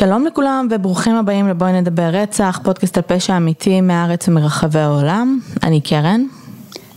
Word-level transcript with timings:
שלום 0.00 0.26
לכולם 0.26 0.68
וברוכים 0.70 1.16
הבאים 1.16 1.48
לבואי 1.48 1.72
נדבר 1.72 2.02
רצח, 2.12 2.60
פודקאסט 2.62 2.96
על 2.96 3.02
פשע 3.06 3.36
אמיתי 3.36 3.80
מהארץ 3.80 4.28
ומרחבי 4.28 4.78
העולם. 4.78 5.40
אני 5.62 5.80
קרן. 5.80 6.24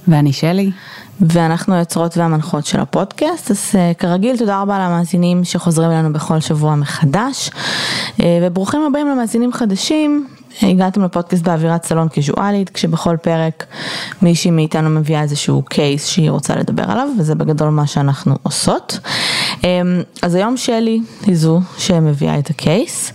ואני 0.08 0.34
שלי. 0.34 0.72
ואנחנו 1.22 1.76
היוצרות 1.76 2.18
והמנחות 2.18 2.66
של 2.66 2.80
הפודקאסט, 2.80 3.52
אז 3.52 3.72
uh, 3.72 3.98
כרגיל 3.98 4.38
תודה 4.38 4.62
רבה 4.62 4.80
למאזינים 4.80 5.44
שחוזרים 5.44 5.92
אלינו 5.92 6.14
בכל 6.14 6.40
שבוע 6.40 6.76
מחדש, 6.76 7.50
uh, 7.50 8.24
וברוכים 8.42 8.82
הבאים 8.82 9.08
למאזינים 9.08 9.54
חדשים, 9.54 10.28
הגעתם 10.62 11.04
לפודקאסט 11.04 11.44
באווירת 11.44 11.84
סלון 11.86 12.08
קיזואלית, 12.08 12.70
כשבכל 12.70 13.18
פרק 13.22 13.66
מישהי 14.22 14.52
מאיתנו 14.52 14.90
מביאה 14.90 15.22
איזשהו 15.22 15.62
קייס 15.62 16.08
שהיא 16.08 16.32
רוצה 16.32 16.56
לדבר 16.56 16.92
עליו, 16.92 17.08
וזה 17.20 17.36
בגדול 17.36 17.70
מה 17.70 17.88
שאנחנו 17.88 18.36
עושות. 18.44 19.00
Um, 19.64 19.66
אז 20.22 20.36
היום 20.36 20.58
שלי 20.58 21.00
היא 21.26 21.36
זו 21.36 21.62
שמביאה 21.78 22.40
את 22.40 22.50
הקייס, 22.50 23.14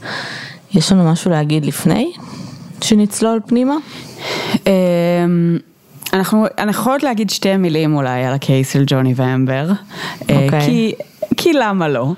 יש 0.74 0.92
לנו 0.92 1.12
משהו 1.12 1.30
להגיד 1.30 1.66
לפני 1.66 2.12
שנצלול 2.80 3.40
פנימה? 3.46 3.74
Um... 4.54 4.58
אנחנו, 6.12 6.46
אנחנו 6.58 6.82
יכולות 6.82 7.02
להגיד 7.02 7.30
שתי 7.30 7.56
מילים 7.56 7.96
אולי 7.96 8.24
על 8.24 8.34
הקייס 8.34 8.72
של 8.72 8.84
ג'וני 8.86 9.12
ואמבר, 9.16 9.70
Okay. 9.70 10.32
אוקיי. 10.44 10.60
כי 10.60 10.94
כי 11.40 11.52
למה 11.52 11.88
לא? 11.88 12.12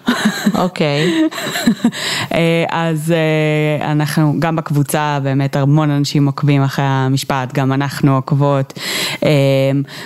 אוקיי. 0.55 1.29
אה, 2.35 2.65
אז 2.71 3.13
אה, 3.13 3.93
אנחנו 3.93 4.35
גם 4.39 4.57
בקבוצה 4.57 5.19
באמת 5.23 5.57
המון 5.57 5.91
אנשים 5.91 6.27
עוקבים 6.27 6.63
אחרי 6.63 6.85
המשפט, 6.89 7.53
גם 7.53 7.73
אנחנו 7.73 8.15
עוקבות. 8.15 8.79
אה, 9.25 9.31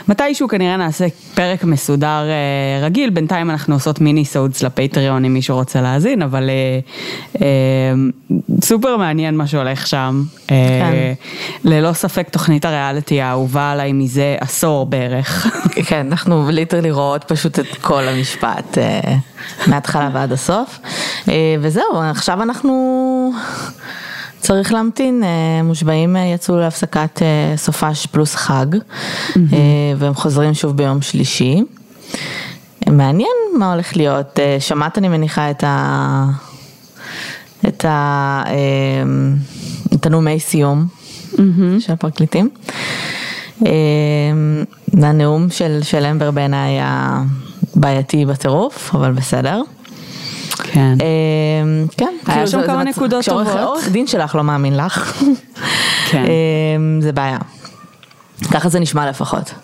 מתישהו 0.09 0.49
כנראה 0.49 0.77
נעשה 0.77 1.07
פרק 1.35 1.65
מסודר 1.65 2.23
רגיל, 2.83 3.11
בינתיים 3.11 3.51
אנחנו 3.51 3.75
עושות 3.75 4.01
minisodes 4.01 4.63
לפטריון 4.63 5.25
אם 5.25 5.35
מישהו 5.35 5.57
רוצה 5.57 5.81
להאזין, 5.81 6.23
אבל 6.23 6.51
סופר 8.63 8.97
מעניין 8.97 9.37
מה 9.37 9.47
שהולך 9.47 9.87
שם. 9.87 10.23
כן. 10.47 11.15
ללא 11.65 11.93
ספק 11.93 12.29
תוכנית 12.29 12.65
הריאליטי 12.65 13.21
האהובה 13.21 13.71
עליי 13.71 13.93
מזה 13.93 14.37
עשור 14.41 14.87
בערך. 14.87 15.47
כן, 15.87 16.07
אנחנו 16.11 16.51
literally 16.51 16.91
רואות 16.91 17.25
פשוט 17.25 17.59
את 17.59 17.67
כל 17.81 18.03
המשפט. 18.03 18.79
מההתחלה 19.67 20.11
ועד 20.13 20.33
הסוף. 20.33 20.79
אה, 21.29 21.57
וזהו, 21.61 22.01
עכשיו 22.11 22.43
אנחנו... 22.43 23.33
צריך 24.41 24.73
להמתין, 24.73 25.25
אה, 25.25 25.63
מושבעים 25.63 26.17
אה, 26.17 26.23
יצאו 26.23 26.57
להפסקת 26.57 27.23
סופש 27.57 28.07
פלוס 28.07 28.35
חג, 28.35 28.67
והם 29.97 30.15
חוזרים 30.15 30.55
שוב 30.55 30.77
ביום 30.77 31.03
שלישי. 31.03 31.63
מעניין 32.87 33.29
מה 33.59 33.73
הולך 33.73 33.97
להיות, 33.97 34.39
שמעת 34.59 34.99
אני 34.99 35.09
מניחה 35.09 35.51
את 35.51 35.65
ה... 35.67 36.27
את 37.69 37.85
ה... 37.85 38.43
את 39.95 40.07
הנאומי 40.07 40.41
סיום 40.41 40.87
של 41.79 41.93
הפרקליטים. 41.93 42.51
הנאום 45.03 45.51
של, 45.51 45.79
של 45.83 46.05
אמבר 46.05 46.31
בעיניי 46.31 46.71
היה 46.71 47.23
בעייתי 47.75 48.25
בטירוף, 48.25 48.95
אבל 48.95 49.13
בסדר. 49.13 49.63
כן. 50.63 50.95
אמ, 51.01 51.87
כן. 51.97 52.15
היה 52.27 52.47
שם 52.47 52.67
כמה 52.67 52.85
נקודות 52.85 53.25
טובות. 53.25 53.47
כשעורך 53.47 53.89
דין 53.89 54.07
שלך 54.07 54.35
לא 54.35 54.45
מאמין 54.45 54.77
לך. 54.77 55.23
כן. 56.11 56.25
אמ, 56.25 57.01
זה 57.01 57.13
בעיה. 57.13 57.39
ככה 58.51 58.69
זה 58.69 58.81
נשמע 58.81 59.09
לפחות. 59.11 59.55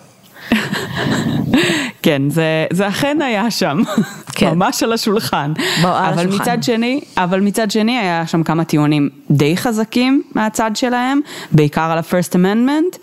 כן, 2.03 2.21
זה, 2.29 2.65
זה 2.73 2.87
אכן 2.87 3.17
היה 3.21 3.51
שם, 3.51 3.81
כן. 4.35 4.49
ממש 4.49 4.83
על 4.83 4.93
השולחן. 4.93 5.53
בוא, 5.81 5.89
על 5.89 6.13
אבל 6.13 6.19
השולחן. 6.19 6.41
מצד 6.41 6.63
שני, 6.63 7.01
אבל 7.17 7.39
מצד 7.39 7.71
שני 7.71 7.97
היה 7.97 8.27
שם 8.27 8.43
כמה 8.43 8.63
טיעונים 8.63 9.09
די 9.31 9.57
חזקים 9.57 10.23
מהצד 10.35 10.71
שלהם, 10.75 11.19
בעיקר 11.51 11.81
על 11.81 11.97
ה-first 11.97 12.33
amendment. 12.33 12.97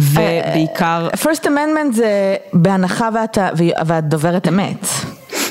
ובעיקר... 0.00 1.08
first 1.22 1.44
amendment 1.44 1.92
זה 1.92 2.34
בהנחה 2.52 3.08
ואת, 3.14 3.38
ואת 3.86 4.04
דוברת 4.08 4.48
אמת. 4.48 4.86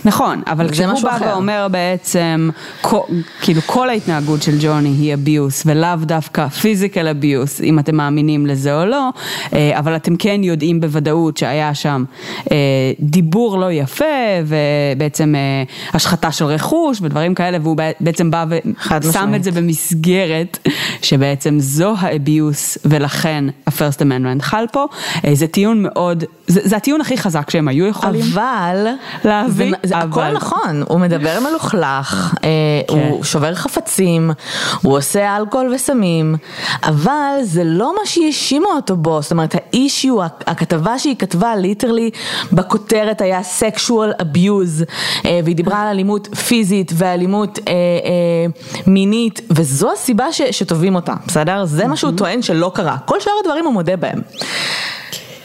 נכון, 0.05 0.41
אבל 0.47 0.69
כשהוא 0.69 1.01
בא 1.03 1.15
אחר. 1.15 1.25
ואומר 1.25 1.67
בעצם, 1.71 2.49
כאילו 3.41 3.61
כל 3.65 3.89
ההתנהגות 3.89 4.41
של 4.43 4.57
ג'וני 4.59 4.89
היא 4.89 5.13
אביוס 5.13 5.63
ולאו 5.65 5.95
דווקא 6.01 6.47
פיזיקל 6.47 7.07
אביוס, 7.07 7.61
אם 7.61 7.79
אתם 7.79 7.95
מאמינים 7.95 8.45
לזה 8.45 8.81
או 8.81 8.85
לא, 8.85 9.09
אה, 9.53 9.79
אבל 9.79 9.95
אתם 9.95 10.15
כן 10.15 10.43
יודעים 10.43 10.79
בוודאות 10.79 11.37
שהיה 11.37 11.73
שם 11.73 12.03
אה, 12.51 12.57
דיבור 12.99 13.57
לא 13.57 13.71
יפה 13.71 14.05
ובעצם 14.45 15.35
אה, 15.35 15.63
השחתה 15.93 16.31
של 16.31 16.45
רכוש 16.45 17.01
ודברים 17.01 17.35
כאלה, 17.35 17.57
והוא 17.61 17.77
בעצם 17.99 18.31
בא 18.31 18.45
ושם 19.01 19.35
את 19.35 19.43
זה 19.43 19.51
במסגרת 19.51 20.67
שבעצם 21.01 21.59
זו 21.59 21.93
האביוס 21.99 22.77
ולכן 22.85 23.45
ה-first 23.67 23.99
amendment 23.99 24.41
חל 24.41 24.65
פה, 24.71 24.85
זה 25.33 25.47
טיעון 25.47 25.83
מאוד, 25.83 26.23
זה, 26.47 26.61
זה 26.63 26.77
הטיעון 26.77 27.01
הכי 27.01 27.17
חזק 27.17 27.49
שהם 27.49 27.67
היו 27.67 27.85
יכולים 27.87 28.21
אבל, 28.33 28.87
להביא. 29.25 29.69
זה, 29.69 29.87
זה 29.87 29.94
הכל 30.03 30.31
נכון, 30.31 30.83
הוא 30.87 30.99
מדבר 30.99 31.39
מלוכלך, 31.49 32.33
אה, 32.43 32.49
כן. 32.87 32.93
הוא 32.93 33.23
שובר 33.23 33.55
חפצים, 33.55 34.31
הוא 34.81 34.97
עושה 34.97 35.37
אלכוהול 35.37 35.73
וסמים, 35.73 36.35
אבל 36.83 37.37
זה 37.43 37.63
לא 37.63 37.93
מה 37.99 38.05
שהאשימו 38.05 38.67
אותו 38.67 38.95
בו, 38.95 39.21
זאת 39.21 39.31
אומרת 39.31 39.55
האישיו, 39.55 40.23
הכתבה 40.23 40.99
שהיא 40.99 41.15
כתבה 41.15 41.55
ליטרלי 41.55 42.09
בכותרת 42.51 43.21
היה 43.21 43.41
sexual 43.59 44.21
abuse, 44.21 44.83
אה, 45.25 45.39
והיא 45.43 45.55
דיברה 45.55 45.81
על 45.81 45.87
אלימות 45.87 46.35
פיזית 46.35 46.91
ואלימות 46.95 47.59
אה, 47.67 47.73
מינית, 48.87 49.41
וזו 49.49 49.91
הסיבה 49.91 50.25
שתובעים 50.51 50.95
אותה, 50.95 51.13
בסדר? 51.27 51.65
זה 51.65 51.87
מה 51.87 51.97
שהוא 51.97 52.11
טוען 52.17 52.41
שלא 52.41 52.71
קרה, 52.75 52.97
כל 53.05 53.19
שאר 53.19 53.33
הדברים 53.43 53.65
הוא 53.65 53.73
מודה 53.73 53.95
בהם. 53.95 54.21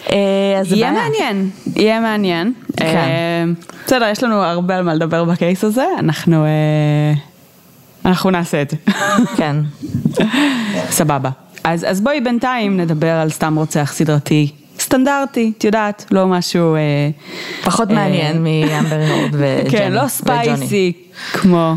יהיה 0.09 0.93
מעניין, 0.93 1.51
יהיה 1.77 2.01
מעניין. 2.01 2.53
כן. 2.77 3.49
בסדר, 3.87 4.07
יש 4.13 4.23
לנו 4.23 4.35
הרבה 4.35 4.77
על 4.77 4.83
מה 4.85 4.95
לדבר 4.95 5.25
בקייס 5.25 5.65
הזה, 5.65 5.85
אנחנו, 5.99 6.45
אנחנו 8.05 8.31
נעשה 8.31 8.63
את 8.63 8.71
זה. 8.71 8.77
כן. 9.37 9.57
סבבה. 10.91 11.31
אז, 11.65 11.87
אז 11.89 12.01
בואי 12.01 12.21
בינתיים 12.21 12.77
נדבר 12.81 13.11
על 13.13 13.31
סתם 13.31 13.57
רוצח 13.59 13.93
סדרתי 13.95 14.51
סטנדרטי, 14.81 15.53
את 15.59 15.65
יודעת, 15.65 16.05
לא 16.11 16.27
משהו... 16.27 16.77
פחות 17.65 17.91
מעניין 17.91 18.45
מאמבר 18.45 19.03
הורד 19.11 19.31
וג'וני. 19.33 19.71
כן, 19.79 19.93
לא 19.93 20.09
ספייסי 20.09 20.93
כמו... 21.33 21.75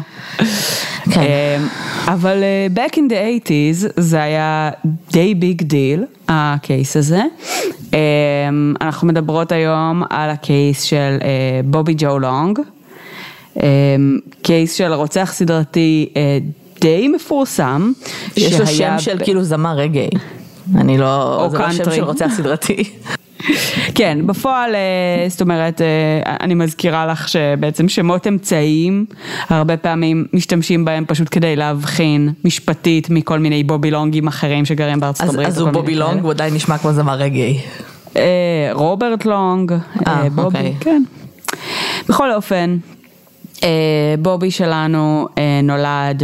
כן. 1.11 1.61
אבל 2.07 2.43
back 2.75 2.91
in 2.91 3.09
the 3.09 3.47
80's 3.47 3.87
זה 3.97 4.23
היה 4.23 4.71
די 5.11 5.35
big 5.35 5.61
deal, 5.61 6.03
ה 6.27 6.41
case 6.41 6.97
הזה. 6.97 7.21
אנחנו 8.81 9.07
מדברות 9.07 9.51
היום 9.51 10.03
על 10.09 10.29
הקייס 10.29 10.81
של 10.81 11.17
בובי 11.65 11.93
ג'ו 11.97 12.19
לונג, 12.19 12.59
case 14.41 14.73
של 14.73 14.93
רוצח 14.93 15.31
סדרתי 15.33 16.09
די 16.79 17.07
מפורסם. 17.07 17.91
יש 18.37 18.59
לו 18.59 18.67
שם 18.67 18.95
של 18.99 19.17
כאילו 19.23 19.43
זמר 19.43 19.75
רגאיי. 19.75 20.09
אני 20.75 20.97
לא, 20.97 21.47
זה 21.51 21.57
לא 21.57 21.71
שם 21.71 21.91
של 21.91 22.03
רוצח 22.03 22.27
סדרתי. 22.37 22.83
כן, 23.95 24.27
בפועל, 24.27 24.75
אה, 24.75 25.25
זאת 25.29 25.41
אומרת, 25.41 25.81
אה, 25.81 26.35
אני 26.41 26.53
מזכירה 26.53 27.05
לך 27.05 27.29
שבעצם 27.29 27.89
שמות 27.89 28.27
אמצעיים, 28.27 29.05
הרבה 29.49 29.77
פעמים 29.77 30.25
משתמשים 30.33 30.85
בהם 30.85 31.05
פשוט 31.07 31.27
כדי 31.31 31.55
להבחין 31.55 32.33
משפטית 32.45 33.09
מכל 33.09 33.39
מיני 33.39 33.63
בובי 33.63 33.89
לונגים 33.89 34.27
אחרים 34.27 34.65
שגרים 34.65 34.99
בארצות 34.99 35.27
אז, 35.27 35.33
הברית. 35.33 35.47
אז 35.47 35.59
הוא 35.59 35.69
בובי 35.69 35.93
לונג, 35.93 36.23
הוא 36.23 36.31
עדיין 36.31 36.53
נשמע 36.53 36.77
כמו 36.77 36.93
זמר 36.93 37.13
רגאיי. 37.13 37.59
אה, 38.15 38.69
רוברט 38.73 39.25
לונג, 39.25 39.73
בובי, 40.35 40.57
אוקיי. 40.57 40.75
כן. 40.79 41.03
בכל 42.09 42.33
אופן, 42.33 42.77
בובי 44.19 44.51
שלנו 44.51 45.27
נולד 45.63 46.23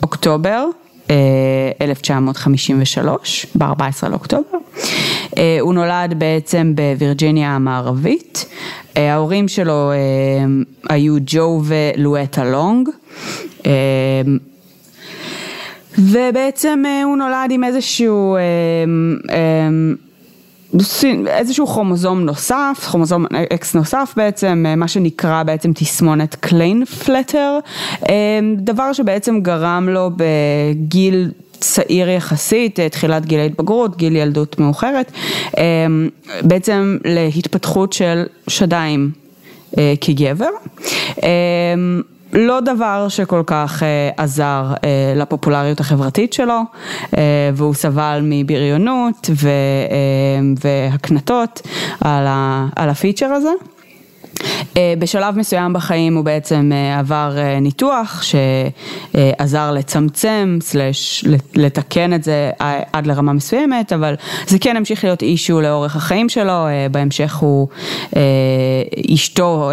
באוקטובר. 0.00 0.64
1953, 1.80 3.46
ב-14 3.54 4.08
לאוקטובר. 4.08 4.58
אה, 5.38 5.58
הוא 5.60 5.74
נולד 5.74 6.14
בעצם 6.18 6.72
בווירג'יניה 6.74 7.50
המערבית. 7.50 8.46
אה, 8.96 9.12
ההורים 9.12 9.48
שלו 9.48 9.90
אה, 9.92 9.96
היו 10.88 11.16
ג'ו 11.26 11.62
ולואטה 11.64 12.44
לונג. 12.44 12.88
ובעצם 15.98 16.82
הוא 17.04 17.16
נולד 17.16 17.50
עם 17.50 17.64
איזשהו 17.64 18.36
איזשהו 21.26 21.66
כרומוזום 21.66 22.20
נוסף, 22.20 22.86
כרומוזום 22.90 23.26
X 23.54 23.74
נוסף 23.74 24.12
בעצם, 24.16 24.64
מה 24.76 24.88
שנקרא 24.88 25.42
בעצם 25.42 25.72
תסמונת 25.72 26.34
קליינפלטר, 26.34 27.58
דבר 28.56 28.92
שבעצם 28.92 29.40
גרם 29.40 29.88
לו 29.88 30.10
בגיל 30.16 31.30
צעיר 31.60 32.08
יחסית, 32.08 32.80
תחילת 32.80 33.26
גיל 33.26 33.40
ההתבגרות, 33.40 33.96
גיל 33.96 34.16
ילדות 34.16 34.58
מאוחרת, 34.58 35.12
בעצם 36.42 36.98
להתפתחות 37.04 37.92
של 37.92 38.22
שדיים 38.48 39.10
כגבר. 40.00 40.50
לא 42.32 42.60
דבר 42.60 43.06
שכל 43.08 43.42
כך 43.46 43.82
עזר 44.16 44.64
לפופולריות 45.16 45.80
החברתית 45.80 46.32
שלו, 46.32 46.60
והוא 47.54 47.74
סבל 47.74 48.20
מבריונות 48.22 49.30
והקנטות 50.60 51.60
על 52.00 52.88
הפיצ'ר 52.90 53.26
הזה. 53.26 53.52
אה, 54.76 54.94
בשלב 54.98 55.38
מסוים 55.38 55.72
בחיים 55.72 56.16
הוא 56.16 56.24
בעצם 56.24 56.70
אה, 56.72 56.98
עבר 56.98 57.34
אה, 57.36 57.60
ניתוח 57.60 58.22
שעזר 58.22 59.70
לצמצם, 59.70 60.58
סלש 60.60 61.24
לתקן 61.54 62.14
את 62.14 62.24
זה 62.24 62.50
עד 62.92 63.06
לרמה 63.06 63.32
מסוימת, 63.32 63.92
אבל 63.92 64.14
זה 64.46 64.58
כן 64.58 64.76
המשיך 64.76 65.04
להיות 65.04 65.22
אישו 65.22 65.60
לאורך 65.60 65.96
החיים 65.96 66.28
שלו, 66.28 66.66
בהמשך 66.90 67.34
הוא, 67.34 67.68
אשתו 69.14 69.70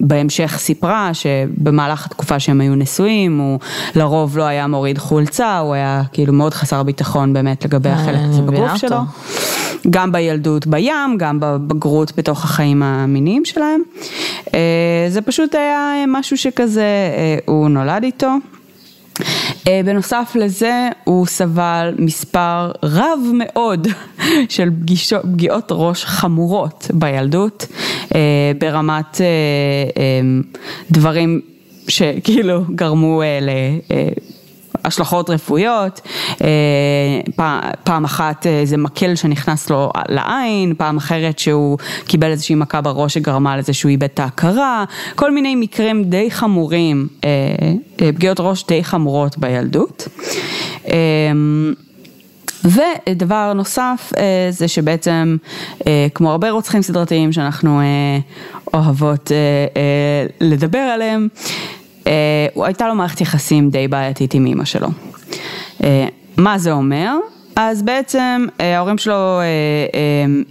בהמשך 0.00 0.54
סיפרה 0.58 1.10
שבמהלך 1.14 2.06
התקופה 2.06 2.40
שהם 2.40 2.60
היו 2.60 2.74
נשואים, 2.74 3.38
הוא 3.38 3.58
לרוב 3.94 4.38
לא 4.38 4.44
היה 4.44 4.66
מוריד 4.66 4.98
חולצה, 4.98 5.58
הוא 5.58 5.74
היה 5.74 6.02
כאילו 6.12 6.32
מאוד 6.32 6.54
חסר 6.54 6.82
ביטחון 6.82 7.32
באמת 7.32 7.64
לגבי 7.64 7.88
החלק 7.88 8.20
הזה 8.28 8.42
בגוף 8.42 8.76
שלו. 8.76 8.96
גם 9.90 10.12
בילדות 10.12 10.66
בים, 10.66 11.16
גם 11.18 11.40
בבגרות 11.40 12.12
בתוך 12.16 12.44
החיים 12.50 12.82
המיניים 12.82 13.44
שלהם. 13.44 13.82
אה, 14.54 15.06
זה 15.08 15.22
פשוט 15.22 15.54
היה 15.54 16.04
משהו 16.08 16.36
שכזה, 16.36 16.82
אה, 16.82 17.38
הוא 17.46 17.68
נולד 17.68 18.02
איתו. 18.02 18.30
אה, 19.68 19.80
בנוסף 19.84 20.32
לזה 20.34 20.88
הוא 21.04 21.26
סבל 21.26 21.94
מספר 21.98 22.72
רב 22.82 23.18
מאוד 23.34 23.88
של 24.48 24.70
פגישו, 24.80 25.16
פגיעות 25.22 25.68
ראש 25.70 26.04
חמורות 26.04 26.90
בילדות 26.94 27.66
ברמת 28.58 29.20
דברים 30.90 31.40
שכאילו 31.88 32.64
גרמו 32.74 33.22
השלכות 34.84 35.30
רפואיות, 35.30 36.00
אה, 36.44 36.46
פעם 37.84 38.04
אחת 38.04 38.46
אה, 38.46 38.60
זה 38.64 38.76
מקל 38.76 39.14
שנכנס 39.14 39.70
לו 39.70 39.90
לעין, 40.08 40.74
פעם 40.78 40.96
אחרת 40.96 41.38
שהוא 41.38 41.78
קיבל 42.06 42.30
איזושהי 42.30 42.54
מכה 42.54 42.80
בראש 42.80 43.14
שגרמה 43.14 43.56
לזה 43.56 43.72
שהוא 43.72 43.90
איבד 43.90 44.04
את 44.14 44.20
ההכרה, 44.20 44.84
כל 45.14 45.30
מיני 45.30 45.54
מקרים 45.54 46.04
די 46.04 46.30
חמורים, 46.30 47.08
אה, 47.24 47.30
פגיעות 47.96 48.40
ראש 48.40 48.66
די 48.66 48.84
חמורות 48.84 49.38
בילדות. 49.38 50.08
ודבר 52.64 53.52
נוסף 53.52 54.12
זה 54.50 54.68
שבעצם 54.68 55.36
כמו 56.14 56.30
הרבה 56.30 56.50
רוצחים 56.50 56.82
סדרתיים 56.82 57.32
שאנחנו 57.32 57.80
אוהבות 58.74 59.32
לדבר 60.40 60.78
עליהם, 60.78 61.28
הייתה 62.56 62.88
לו 62.88 62.94
מערכת 62.94 63.20
יחסים 63.20 63.70
די 63.70 63.88
בעייתית 63.88 64.34
עם 64.34 64.46
אימא 64.46 64.64
שלו. 64.64 64.88
אה, 65.84 66.06
מה 66.36 66.58
זה 66.58 66.72
אומר? 66.72 67.16
אז 67.56 67.82
בעצם 67.82 68.46
אה, 68.60 68.76
ההורים 68.76 68.98
שלו 68.98 69.40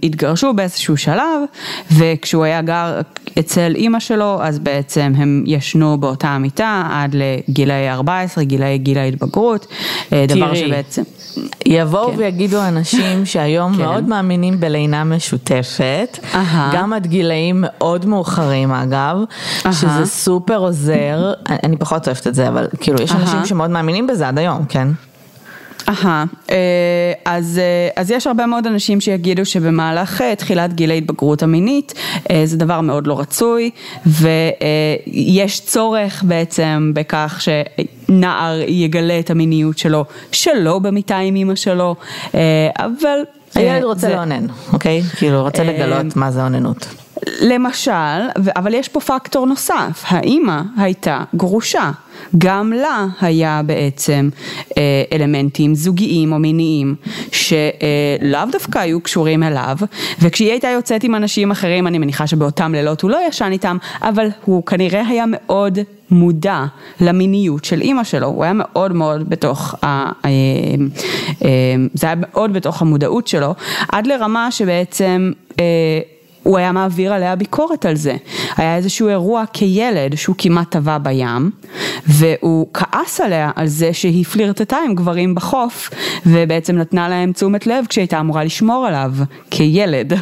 התגרשו 0.02 0.54
באיזשהו 0.54 0.96
שלב 0.96 1.42
וכשהוא 1.92 2.44
היה 2.44 2.62
גר 2.62 3.00
אצל 3.38 3.72
אימא 3.74 4.00
שלו 4.00 4.42
אז 4.42 4.58
בעצם 4.58 5.12
הם 5.16 5.44
ישנו 5.46 5.98
באותה 5.98 6.28
המיטה 6.28 6.88
עד 6.90 7.16
לגילאי 7.16 7.90
14, 7.90 8.44
גילאי 8.44 8.78
גיל 8.78 8.98
ההתבגרות, 8.98 9.66
דבר 10.28 10.54
שבעצם... 10.54 11.02
יבואו 11.66 12.12
כן. 12.12 12.18
ויגידו 12.18 12.62
אנשים 12.68 13.26
שהיום 13.30 13.72
כן. 13.72 13.82
מאוד 13.82 14.08
מאמינים 14.08 14.60
בלינה 14.60 15.04
משותפת, 15.04 16.18
uh-huh. 16.32 16.36
גם 16.72 16.92
עד 16.92 17.06
גילאים 17.06 17.64
מאוד 17.66 18.06
מאוחרים 18.06 18.72
אגב, 18.72 19.16
uh-huh. 19.18 19.72
שזה 19.72 20.06
סופר 20.06 20.56
עוזר, 20.56 21.32
אני 21.48 21.76
פחות 21.76 22.06
אוהבת 22.08 22.26
את 22.26 22.34
זה, 22.34 22.48
אבל 22.48 22.66
כאילו 22.80 23.02
יש 23.02 23.10
uh-huh. 23.10 23.16
אנשים 23.16 23.46
שמאוד 23.46 23.70
מאמינים 23.70 24.06
בזה 24.06 24.28
עד 24.28 24.38
היום, 24.38 24.64
כן? 24.68 24.88
אהה, 25.88 26.24
אה, 26.50 26.56
אז, 27.24 27.60
אה, 27.62 28.02
אז 28.02 28.10
יש 28.10 28.26
הרבה 28.26 28.46
מאוד 28.46 28.66
אנשים 28.66 29.00
שיגידו 29.00 29.44
שבמהלך 29.44 30.22
אה, 30.22 30.36
תחילת 30.36 30.74
גיל 30.74 30.90
ההתבגרות 30.90 31.42
המינית 31.42 31.94
זה 32.44 32.56
דבר 32.56 32.80
מאוד 32.80 33.06
לא 33.06 33.20
רצוי 33.20 33.70
ויש 34.06 35.60
צורך 35.60 36.24
בעצם 36.26 36.92
בכך 36.94 37.40
שנער 37.40 38.60
יגלה 38.66 39.18
את 39.18 39.30
המיניות 39.30 39.78
שלו 39.78 40.04
שלא 40.32 40.78
במיטה 40.78 41.16
עם 41.16 41.36
אמא 41.36 41.54
שלו, 41.54 41.96
אבל... 42.78 43.18
הילד 43.54 43.84
רוצה 43.84 44.00
זה... 44.00 44.14
לאונן, 44.14 44.46
אוקיי? 44.72 45.02
כאילו 45.02 45.42
רוצה 45.42 45.64
לגלות 45.64 46.16
מה 46.16 46.30
זה 46.30 46.42
אוננות. 46.42 46.86
למשל, 47.40 48.20
אבל 48.56 48.74
יש 48.74 48.88
פה 48.88 49.00
פקטור 49.00 49.46
נוסף, 49.46 50.04
האימא 50.06 50.62
הייתה 50.76 51.24
גרושה, 51.34 51.90
גם 52.38 52.72
לה 52.72 53.06
היה 53.20 53.62
בעצם 53.66 54.28
אה, 54.78 54.82
אלמנטים 55.12 55.74
זוגיים 55.74 56.32
או 56.32 56.38
מיניים 56.38 56.94
שלאו 57.32 58.50
דווקא 58.52 58.78
היו 58.78 59.00
קשורים 59.00 59.42
אליו, 59.42 59.76
וכשהיא 60.20 60.50
הייתה 60.50 60.68
יוצאת 60.68 61.04
עם 61.04 61.14
אנשים 61.14 61.50
אחרים, 61.50 61.86
אני 61.86 61.98
מניחה 61.98 62.26
שבאותם 62.26 62.72
לילות 62.74 63.00
הוא 63.00 63.10
לא 63.10 63.18
ישן 63.28 63.52
איתם, 63.52 63.76
אבל 64.02 64.28
הוא 64.44 64.66
כנראה 64.66 65.08
היה 65.08 65.24
מאוד 65.28 65.78
מודע 66.10 66.64
למיניות 67.00 67.64
של 67.64 67.80
אימא 67.80 68.04
שלו, 68.04 68.26
הוא 68.26 68.44
היה 68.44 68.52
מאוד 68.52 68.92
מאוד 68.92 69.30
בתוך, 69.30 69.74
ה, 69.82 69.86
אה, 69.86 70.30
אה, 71.44 71.48
זה 71.94 72.06
היה 72.06 72.16
מאוד 72.18 72.52
בתוך 72.52 72.82
המודעות 72.82 73.26
שלו, 73.26 73.54
עד 73.88 74.06
לרמה 74.06 74.50
שבעצם 74.50 75.32
הוא 76.42 76.58
היה 76.58 76.72
מעביר 76.72 77.12
עליה 77.12 77.36
ביקורת 77.36 77.86
על 77.86 77.96
זה. 77.96 78.16
היה 78.56 78.76
איזשהו 78.76 79.08
אירוע 79.08 79.44
כילד 79.52 80.16
שהוא 80.16 80.36
כמעט 80.38 80.70
טבע 80.70 80.98
בים, 80.98 81.50
והוא 82.06 82.66
כעס 82.74 83.20
עליה 83.20 83.50
על 83.56 83.66
זה 83.66 83.92
שהיא 83.92 84.24
פלירטטה 84.24 84.76
עם 84.86 84.94
גברים 84.94 85.34
בחוף, 85.34 85.90
ובעצם 86.26 86.76
נתנה 86.76 87.08
להם 87.08 87.32
תשומת 87.32 87.66
לב 87.66 87.84
כשהייתה 87.88 88.20
אמורה 88.20 88.44
לשמור 88.44 88.86
עליו, 88.86 89.12
כילד. 89.50 90.12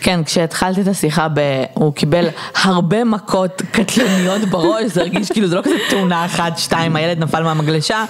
כן, 0.00 0.24
כשהתחלתי 0.24 0.80
את 0.80 0.88
השיחה, 0.88 1.28
ב... 1.34 1.40
הוא 1.74 1.94
קיבל 1.94 2.26
הרבה 2.62 3.04
מכות 3.04 3.62
קטלניות 3.72 4.42
בראש, 4.42 4.84
זה 4.84 5.00
הרגיש 5.00 5.32
כאילו 5.32 5.48
זה 5.48 5.56
לא 5.56 5.62
כזה 5.62 5.74
תאונה 5.90 6.24
אחת, 6.24 6.58
שתיים, 6.58 6.96
הילד 6.96 7.18
נפל 7.18 7.42
מהמגלשה, 7.42 8.04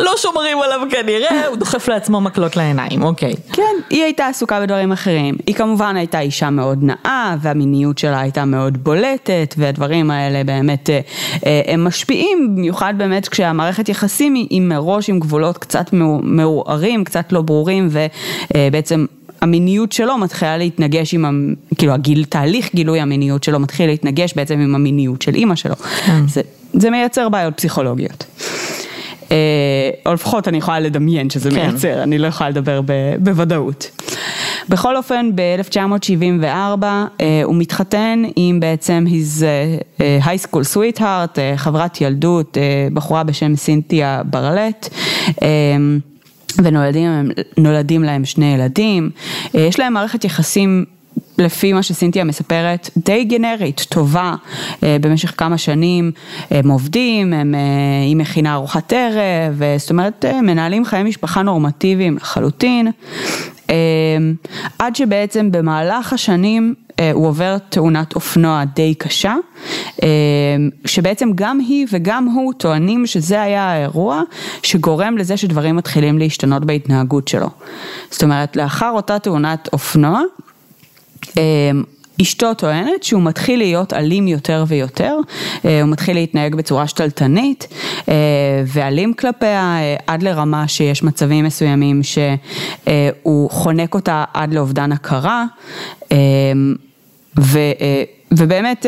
לא 0.00 0.12
שומרים 0.16 0.62
עליו 0.62 0.80
כנראה, 0.90 1.46
הוא 1.46 1.56
דוחף 1.56 1.88
לעצמו 1.88 2.20
מקלות 2.20 2.56
לעיניים, 2.56 3.02
אוקיי. 3.02 3.34
כן, 3.52 3.74
היא 3.90 4.02
הייתה 4.02 4.26
עסוקה 4.26 4.60
בדברים 4.60 4.92
אחרים. 4.92 5.36
היא 5.46 5.54
כמובן 5.54 5.96
הייתה 5.96 6.20
אישה 6.20 6.50
מאוד... 6.50 6.71
מאוד 6.72 6.84
נאה 6.84 7.36
והמיניות 7.40 7.98
שלה 7.98 8.20
הייתה 8.20 8.44
מאוד 8.44 8.84
בולטת 8.84 9.54
והדברים 9.58 10.10
האלה 10.10 10.44
באמת 10.44 10.90
אה, 10.90 11.00
אה, 11.46 11.62
הם 11.66 11.84
משפיעים, 11.84 12.56
במיוחד 12.56 12.94
באמת 12.96 13.28
כשהמערכת 13.28 13.88
יחסים 13.88 14.34
היא 14.34 14.60
מראש 14.60 15.10
עם 15.10 15.20
גבולות 15.20 15.58
קצת 15.58 15.90
מעורערים, 16.22 17.04
קצת 17.04 17.32
לא 17.32 17.42
ברורים 17.42 17.88
ובעצם 17.90 19.06
המיניות 19.40 19.92
שלו 19.92 20.18
מתחילה 20.18 20.56
להתנגש 20.56 21.14
עם, 21.14 21.54
כאילו 21.78 21.92
הגיל, 21.92 22.24
תהליך 22.24 22.74
גילוי 22.74 23.00
המיניות 23.00 23.44
שלו 23.44 23.60
מתחיל 23.60 23.86
להתנגש 23.86 24.34
בעצם 24.36 24.60
עם 24.60 24.74
המיניות 24.74 25.22
של 25.22 25.34
אימא 25.34 25.54
שלו. 25.54 25.76
כן. 25.76 26.26
זה, 26.28 26.40
זה 26.72 26.90
מייצר 26.90 27.28
בעיות 27.28 27.56
פסיכולוגיות. 27.56 28.24
אה, 29.30 29.90
או 30.06 30.14
לפחות 30.14 30.48
אני 30.48 30.58
יכולה 30.58 30.80
לדמיין 30.80 31.30
שזה 31.30 31.50
כן. 31.50 31.56
מייצר, 31.56 32.02
אני 32.02 32.18
לא 32.18 32.26
יכולה 32.26 32.50
לדבר 32.50 32.80
בוודאות. 33.20 34.01
בכל 34.68 34.96
אופן, 34.96 35.30
ב-1974 35.34 36.44
אה, 36.84 37.06
הוא 37.44 37.54
מתחתן 37.54 38.22
עם 38.36 38.60
בעצם 38.60 39.04
his 39.08 39.42
uh, 39.98 40.00
high 40.24 40.46
school 40.46 40.76
sweetheart, 40.76 41.38
חברת 41.56 42.00
ילדות, 42.00 42.56
בחורה 42.94 43.24
בשם 43.24 43.56
סינתיה 43.56 44.22
ברלט. 44.24 44.88
ונולדים 46.58 48.02
להם 48.02 48.24
שני 48.24 48.54
ילדים, 48.54 49.10
יש 49.54 49.78
להם 49.78 49.92
מערכת 49.92 50.24
יחסים 50.24 50.84
לפי 51.38 51.72
מה 51.72 51.82
שסינתיה 51.82 52.24
מספרת, 52.24 52.90
די 52.96 53.24
גנרית, 53.24 53.86
טובה, 53.88 54.34
במשך 54.82 55.34
כמה 55.36 55.58
שנים 55.58 56.12
הם 56.50 56.70
עובדים, 56.70 57.32
הם, 57.32 57.54
היא 58.06 58.16
מכינה 58.16 58.54
ארוחת 58.54 58.92
ערב, 58.92 59.60
זאת 59.78 59.90
אומרת 59.90 60.24
מנהלים 60.42 60.84
חיי 60.84 61.02
משפחה 61.02 61.42
נורמטיביים 61.42 62.16
לחלוטין, 62.16 62.88
עד 64.78 64.96
שבעצם 64.96 65.52
במהלך 65.52 66.12
השנים 66.12 66.74
אה, 67.00 67.10
הוא 67.12 67.26
עובר 67.26 67.58
תאונת 67.58 68.14
אופנוע 68.14 68.64
די 68.64 68.94
קשה, 68.94 69.34
אמ, 70.02 70.08
שבעצם 70.84 71.28
גם 71.34 71.58
היא 71.58 71.86
וגם 71.92 72.24
הוא 72.24 72.52
טוענים 72.52 73.06
שזה 73.06 73.42
היה 73.42 73.62
האירוע 73.62 74.22
שגורם 74.62 75.18
לזה 75.18 75.36
שדברים 75.36 75.76
מתחילים 75.76 76.18
להשתנות 76.18 76.64
בהתנהגות 76.64 77.28
שלו. 77.28 77.48
זאת 78.10 78.22
אומרת, 78.22 78.56
לאחר 78.56 78.90
אותה 78.90 79.18
תאונת 79.18 79.68
אופנוע, 79.72 80.20
אמ, 81.36 81.82
אשתו 82.20 82.54
טוענת 82.54 83.02
שהוא 83.02 83.22
מתחיל 83.22 83.58
להיות 83.58 83.92
אלים 83.92 84.28
יותר 84.28 84.64
ויותר, 84.68 85.16
אה, 85.64 85.82
הוא 85.82 85.90
מתחיל 85.90 86.14
להתנהג 86.16 86.54
בצורה 86.54 86.88
שתלטנית 86.88 87.68
אה, 88.08 88.14
ואלים 88.66 89.14
כלפיה 89.14 89.76
אה, 89.78 89.96
עד 90.06 90.22
לרמה 90.22 90.68
שיש 90.68 91.02
מצבים 91.02 91.44
מסוימים 91.44 92.00
שהוא 92.02 93.50
חונק 93.50 93.94
אותה 93.94 94.24
עד 94.34 94.54
לאובדן 94.54 94.92
הכרה. 94.92 95.44
ו, 97.40 97.58
ובאמת 98.32 98.86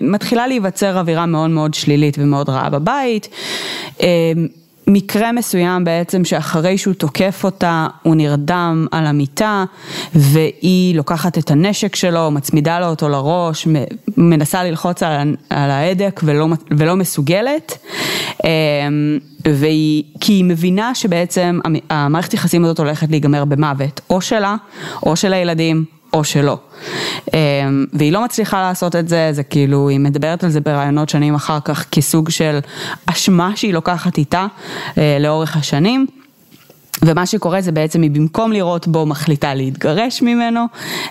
מתחילה 0.00 0.46
להיווצר 0.46 0.98
אווירה 0.98 1.26
מאוד 1.26 1.50
מאוד 1.50 1.74
שלילית 1.74 2.16
ומאוד 2.18 2.48
רעה 2.48 2.70
בבית. 2.70 3.28
מקרה 4.86 5.32
מסוים 5.32 5.84
בעצם 5.84 6.24
שאחרי 6.24 6.78
שהוא 6.78 6.94
תוקף 6.94 7.40
אותה 7.44 7.86
הוא 8.02 8.14
נרדם 8.14 8.86
על 8.90 9.06
המיטה 9.06 9.64
והיא 10.14 10.96
לוקחת 10.96 11.38
את 11.38 11.50
הנשק 11.50 11.96
שלו, 11.96 12.30
מצמידה 12.30 12.80
לו 12.80 12.86
אותו 12.86 13.08
לראש, 13.08 13.68
מנסה 14.16 14.64
ללחוץ 14.64 15.02
על, 15.02 15.36
על 15.50 15.70
ההדק 15.70 16.20
ולא, 16.24 16.48
ולא 16.70 16.96
מסוגלת 16.96 17.78
אמ, 18.44 19.18
והיא, 19.44 20.04
כי 20.20 20.32
היא 20.32 20.44
מבינה 20.44 20.94
שבעצם 20.94 21.58
המערכת 21.90 22.34
יחסים 22.34 22.64
הזאת 22.64 22.78
הולכת 22.78 23.10
להיגמר 23.10 23.44
במוות 23.44 24.00
או 24.10 24.20
שלה 24.20 24.56
או 25.06 25.16
של 25.16 25.32
הילדים 25.32 25.84
או 26.14 26.24
שלא. 26.24 26.58
אמ, 27.34 27.38
והיא 27.92 28.12
לא 28.12 28.24
מצליחה 28.24 28.62
לעשות 28.62 28.96
את 28.96 29.08
זה, 29.08 29.28
זה 29.32 29.42
כאילו, 29.42 29.88
היא 29.88 30.00
מדברת 30.00 30.44
על 30.44 30.50
זה 30.50 30.60
ברעיונות 30.60 31.08
שנים 31.08 31.34
אחר 31.34 31.58
כך 31.64 31.86
כסוג 31.90 32.30
של 32.30 32.58
אשמה 33.06 33.56
שהיא 33.56 33.74
לוקחת 33.74 34.18
איתה 34.18 34.46
אה, 34.98 35.16
לאורך 35.20 35.56
השנים. 35.56 36.06
ומה 37.02 37.26
שקורה 37.26 37.60
זה 37.60 37.72
בעצם 37.72 38.02
היא 38.02 38.10
במקום 38.10 38.52
לראות 38.52 38.88
בו 38.88 39.06
מחליטה 39.06 39.54
להתגרש 39.54 40.22
ממנו, 40.22 40.64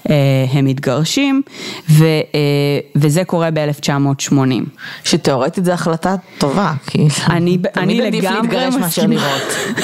אה, 0.10 0.16
הם 0.52 0.66
מתגרשים 0.66 1.42
ו, 1.90 2.04
אה, 2.06 2.80
וזה 2.96 3.24
קורה 3.24 3.50
ב-1980. 3.52 4.34
שתאורטית 5.04 5.66
זו 5.66 5.72
החלטה 5.72 6.16
טובה, 6.38 6.74
כאילו. 6.88 7.08
אני, 7.30 7.58
אני 7.78 8.02
לגמרי 8.02 8.70
מסכימה, 8.70 9.38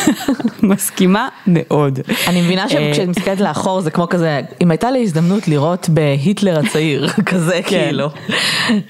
מסכימה 0.63 1.27
מאוד. 1.47 1.99
אני 2.27 2.41
מבינה 2.41 2.63
אה, 2.63 2.69
שכשאת 2.69 3.07
מסתכלת 3.07 3.39
לאחור 3.39 3.81
זה 3.81 3.91
כמו 3.91 4.09
כזה, 4.09 4.41
אם 4.61 4.71
הייתה 4.71 4.91
לי 4.91 5.03
הזדמנות 5.03 5.47
לראות 5.47 5.89
בהיטלר 5.89 6.59
הצעיר, 6.59 7.07
כזה 7.25 7.59
כן. 7.65 7.85
כאילו, 7.85 8.09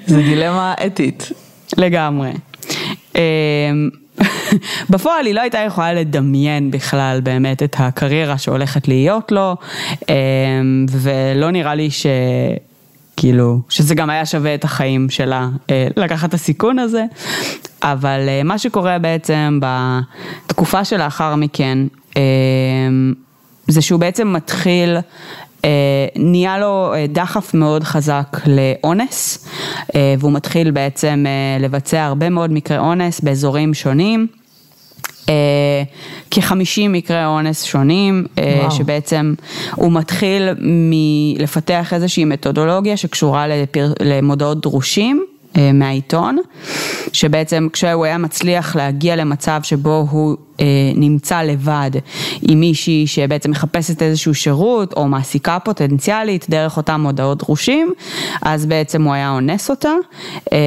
זה 0.07 0.17
דילמה 0.17 0.73
אתית. 0.85 1.31
לגמרי. 1.77 2.31
בפועל 4.89 5.25
היא 5.25 5.35
לא 5.35 5.41
הייתה 5.41 5.57
יכולה 5.57 5.93
לדמיין 5.93 6.71
בכלל 6.71 7.19
באמת 7.23 7.63
את 7.63 7.75
הקריירה 7.79 8.37
שהולכת 8.37 8.87
להיות 8.87 9.31
לו, 9.31 9.55
אמ, 10.09 10.85
ולא 10.89 11.51
נראה 11.51 11.75
לי 11.75 11.91
ש... 11.91 12.05
כאילו, 13.17 13.59
שזה 13.69 13.95
גם 13.95 14.09
היה 14.09 14.25
שווה 14.25 14.55
את 14.55 14.63
החיים 14.63 15.09
שלה 15.09 15.49
אה, 15.69 15.87
לקחת 15.97 16.29
את 16.29 16.33
הסיכון 16.33 16.79
הזה, 16.79 17.03
אבל 17.83 18.25
אה, 18.27 18.43
מה 18.43 18.57
שקורה 18.57 18.99
בעצם 18.99 19.59
בתקופה 20.45 20.85
שלאחר 20.85 21.35
מכן, 21.35 21.77
אמ, 22.15 23.13
זה 23.69 23.81
שהוא 23.81 23.99
בעצם 23.99 24.33
מתחיל 24.33 24.97
נהיה 26.15 26.59
לו 26.59 26.93
דחף 27.09 27.53
מאוד 27.53 27.83
חזק 27.83 28.37
לאונס, 28.47 29.47
והוא 30.19 30.31
מתחיל 30.31 30.71
בעצם 30.71 31.25
לבצע 31.59 32.03
הרבה 32.03 32.29
מאוד 32.29 32.51
מקרי 32.51 32.77
אונס 32.77 33.19
באזורים 33.19 33.73
שונים. 33.73 34.27
אה, 35.29 35.83
כ-50 36.31 36.89
מקרי 36.89 37.25
אונס 37.25 37.63
שונים, 37.63 38.25
אה, 38.37 38.59
וואו. 38.59 38.71
שבעצם 38.71 39.33
הוא 39.75 39.91
מתחיל 39.91 40.49
מלפתח 40.59 41.93
איזושהי 41.93 42.25
מתודולוגיה 42.25 42.97
שקשורה 42.97 43.47
לפר... 43.47 43.93
למודעות 43.99 44.61
דרושים. 44.61 45.25
אה, 45.57 45.71
מהעיתון, 45.73 46.37
שבעצם 47.13 47.67
כשהוא 47.73 48.05
היה 48.05 48.17
מצליח 48.17 48.75
להגיע 48.75 49.15
למצב 49.15 49.59
שבו 49.63 50.07
הוא 50.09 50.37
אה, 50.59 50.65
נמצא 50.95 51.41
לבד 51.41 51.91
עם 52.41 52.59
מישהי 52.59 53.07
שבעצם 53.07 53.51
מחפשת 53.51 54.01
איזשהו 54.01 54.35
שירות 54.35 54.93
או 54.93 55.07
מעסיקה 55.07 55.57
פוטנציאלית 55.59 56.45
דרך 56.49 56.77
אותם 56.77 57.01
מודעות 57.01 57.37
דרושים, 57.37 57.93
אז 58.41 58.65
בעצם 58.65 59.03
הוא 59.03 59.13
היה 59.13 59.31
אונס 59.31 59.69
אותה, 59.69 59.93
אה, 60.53 60.57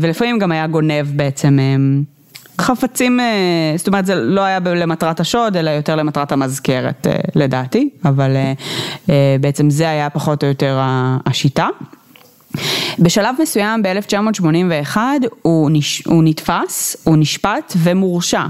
ולפעמים 0.00 0.38
גם 0.38 0.52
היה 0.52 0.66
גונב 0.66 1.06
בעצם 1.16 1.58
אה, 1.58 1.76
חפצים, 2.60 3.20
אה, 3.20 3.74
זאת 3.76 3.86
אומרת 3.86 4.06
זה 4.06 4.14
לא 4.14 4.40
היה 4.40 4.58
למטרת 4.58 5.20
השוד, 5.20 5.56
אלא 5.56 5.70
יותר 5.70 5.96
למטרת 5.96 6.32
המזכרת 6.32 7.06
אה, 7.06 7.16
לדעתי, 7.34 7.90
אבל 8.04 8.36
אה, 9.08 9.36
בעצם 9.40 9.70
זה 9.70 9.90
היה 9.90 10.10
פחות 10.10 10.44
או 10.44 10.48
יותר 10.48 10.78
השיטה. 11.26 11.68
בשלב 12.98 13.34
מסוים 13.42 13.82
ב-1981 13.82 14.96
הוא, 15.42 15.70
נש... 15.72 16.02
הוא 16.06 16.24
נתפס, 16.24 16.96
הוא 17.04 17.16
נשפט 17.18 17.72
ומורשע 17.76 18.42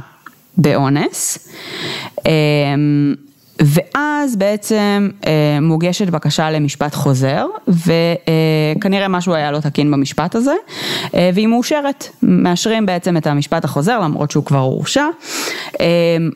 באונס. 0.56 1.48
ואז 3.64 4.36
בעצם 4.36 5.08
אה, 5.26 5.58
מוגשת 5.62 6.08
בקשה 6.08 6.50
למשפט 6.50 6.94
חוזר, 6.94 7.46
וכנראה 7.68 9.08
משהו 9.08 9.34
היה 9.34 9.50
לא 9.50 9.60
תקין 9.60 9.90
במשפט 9.90 10.34
הזה, 10.34 10.54
אה, 11.14 11.30
והיא 11.34 11.46
מאושרת, 11.46 12.08
מאשרים 12.22 12.86
בעצם 12.86 13.16
את 13.16 13.26
המשפט 13.26 13.64
החוזר 13.64 14.00
למרות 14.00 14.30
שהוא 14.30 14.44
כבר 14.44 14.58
הורשע, 14.58 15.04
אה, 15.80 15.86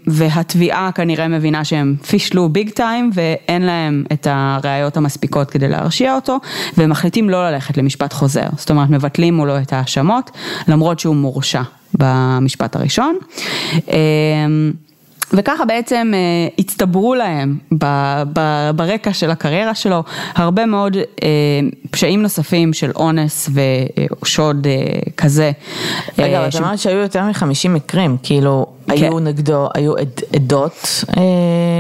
והתביעה 0.06 0.90
כנראה 0.94 1.28
מבינה 1.28 1.64
שהם 1.64 1.96
פישלו 2.08 2.48
ביג 2.48 2.70
טיים 2.70 3.10
ואין 3.14 3.62
להם 3.62 4.04
את 4.12 4.26
הראיות 4.30 4.96
המספיקות 4.96 5.50
כדי 5.50 5.68
להרשיע 5.68 6.14
אותו, 6.14 6.38
והם 6.76 6.90
מחליטים 6.90 7.30
לא 7.30 7.50
ללכת 7.50 7.76
למשפט 7.76 8.12
חוזר, 8.12 8.46
זאת 8.56 8.70
אומרת 8.70 8.90
מבטלים 8.90 9.34
מולו 9.34 9.58
את 9.58 9.72
ההאשמות, 9.72 10.30
למרות 10.68 10.98
שהוא 10.98 11.16
מורשע 11.16 11.62
במשפט 11.94 12.76
הראשון. 12.76 13.16
וככה 15.32 15.64
בעצם 15.64 16.12
אה, 16.14 16.18
הצטברו 16.58 17.14
להם 17.14 17.58
ב, 17.78 17.84
ב, 18.32 18.70
ברקע 18.76 19.12
של 19.12 19.30
הקריירה 19.30 19.74
שלו 19.74 20.02
הרבה 20.34 20.66
מאוד 20.66 20.96
אה, 20.96 21.28
פשעים 21.90 22.22
נוספים 22.22 22.72
של 22.72 22.90
אונס 22.96 23.50
ושוד 24.22 24.66
אה, 24.66 24.72
כזה. 25.16 25.50
רגע, 26.18 26.40
אבל 26.40 26.50
ש... 26.50 26.56
את 26.56 26.60
אמרת 26.60 26.78
שהיו 26.78 26.98
יותר 26.98 27.24
מחמישים 27.24 27.74
מקרים, 27.74 28.16
כאילו 28.22 28.66
כן. 28.86 28.92
היו 28.92 29.18
נגדו, 29.18 29.68
היו 29.74 29.96
עד, 29.96 30.20
עדות 30.34 31.04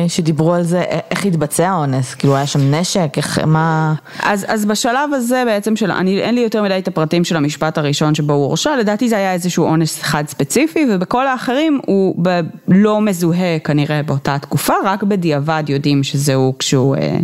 שדיברו 0.08 0.54
על 0.54 0.62
זה, 0.62 0.82
איך 1.10 1.26
התבצע 1.26 1.68
האונס, 1.68 2.14
כאילו 2.14 2.36
היה 2.36 2.46
שם 2.46 2.74
נשק, 2.74 3.12
איך, 3.16 3.38
מה... 3.46 3.94
אז, 4.22 4.46
אז 4.48 4.64
בשלב 4.64 5.12
הזה 5.12 5.42
בעצם 5.46 5.76
של, 5.76 5.90
אני, 5.90 6.20
אין 6.20 6.34
לי 6.34 6.40
יותר 6.40 6.62
מדי 6.62 6.78
את 6.78 6.88
הפרטים 6.88 7.24
של 7.24 7.36
המשפט 7.36 7.78
הראשון 7.78 8.14
שבו 8.14 8.32
הוא 8.32 8.44
הורשע, 8.44 8.76
לדעתי 8.76 9.08
זה 9.08 9.16
היה 9.16 9.32
איזשהו 9.32 9.64
אונס 9.64 10.00
אחד 10.00 10.24
ספציפי 10.28 10.86
ובכל 10.90 11.26
האחרים 11.26 11.80
הוא 11.86 12.14
ב, 12.22 12.40
לא 12.68 13.00
מזוהה. 13.00 13.35
מזוהה 13.36 13.58
כנראה 13.58 14.02
באותה 14.02 14.38
תקופה, 14.38 14.74
רק 14.84 15.02
בדיעבד 15.02 15.64
יודעים 15.68 16.04
שזהו 16.04 16.54
כשהוא, 16.58 16.96
אה, 16.96 17.16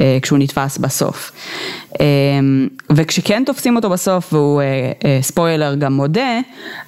אה, 0.00 0.18
כשהוא 0.22 0.38
נתפס 0.38 0.78
בסוף. 0.78 1.32
אה, 2.00 2.06
וכשכן 2.90 3.42
תופסים 3.46 3.76
אותו 3.76 3.90
בסוף 3.90 4.32
והוא 4.32 4.62
ספוילר 5.20 5.74
גם 5.74 5.92
מודה, 5.92 6.40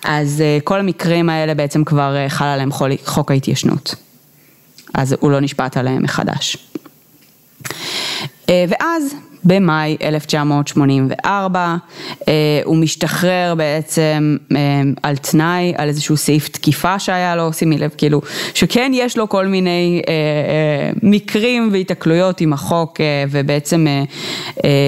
אז 0.05 0.43
כל 0.65 0.81
המקרים 0.81 1.29
האלה 1.29 1.55
בעצם 1.55 1.85
כבר 1.85 2.29
חל 2.29 2.45
עליהם 2.45 2.71
חוק 3.05 3.31
ההתיישנות. 3.31 3.95
אז 4.95 5.17
הוא 5.21 5.31
לא 5.31 5.41
נשפט 5.41 5.77
עליהם 5.77 6.03
מחדש. 6.03 6.57
ואז 8.49 9.15
במאי 9.45 9.97
1984, 10.03 11.77
אה, 12.29 12.61
הוא 12.65 12.77
משתחרר 12.77 13.55
בעצם 13.57 14.37
אה, 14.57 14.59
על 15.03 15.17
תנאי, 15.17 15.75
על 15.77 15.89
איזשהו 15.89 16.17
סעיף 16.17 16.49
תקיפה 16.49 16.99
שהיה 16.99 17.37
לו, 17.37 17.53
שימי 17.53 17.79
לב 17.79 17.91
כאילו, 17.97 18.21
שכן 18.55 18.91
יש 18.95 19.17
לו 19.17 19.29
כל 19.29 19.47
מיני 19.47 20.03
אה, 20.09 20.91
מקרים 21.03 21.69
והיתקלויות 21.73 22.41
עם 22.41 22.53
החוק 22.53 23.01
ובעצם 23.31 23.87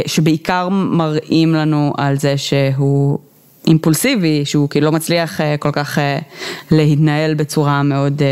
שבעיקר 0.06 0.68
מראים 0.68 1.54
לנו 1.54 1.92
על 1.96 2.18
זה 2.18 2.36
שהוא 2.36 3.18
אימפולסיבי, 3.66 4.44
שהוא 4.44 4.68
כאילו 4.68 4.86
לא 4.86 4.92
מצליח 4.92 5.40
כל 5.58 5.70
כך 5.72 5.98
להתנהל 6.70 7.34
בצורה 7.34 7.82
מאוד 7.82 8.22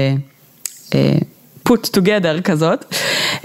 put 1.69 1.97
together 1.97 2.43
כזאת, 2.45 2.95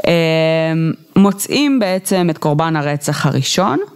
אמ, 0.08 0.92
מוצאים 1.16 1.80
בעצם 1.80 2.28
את 2.30 2.38
קורבן 2.38 2.76
הרצח 2.76 3.26
הראשון, 3.26 3.80
אה, 3.80 3.93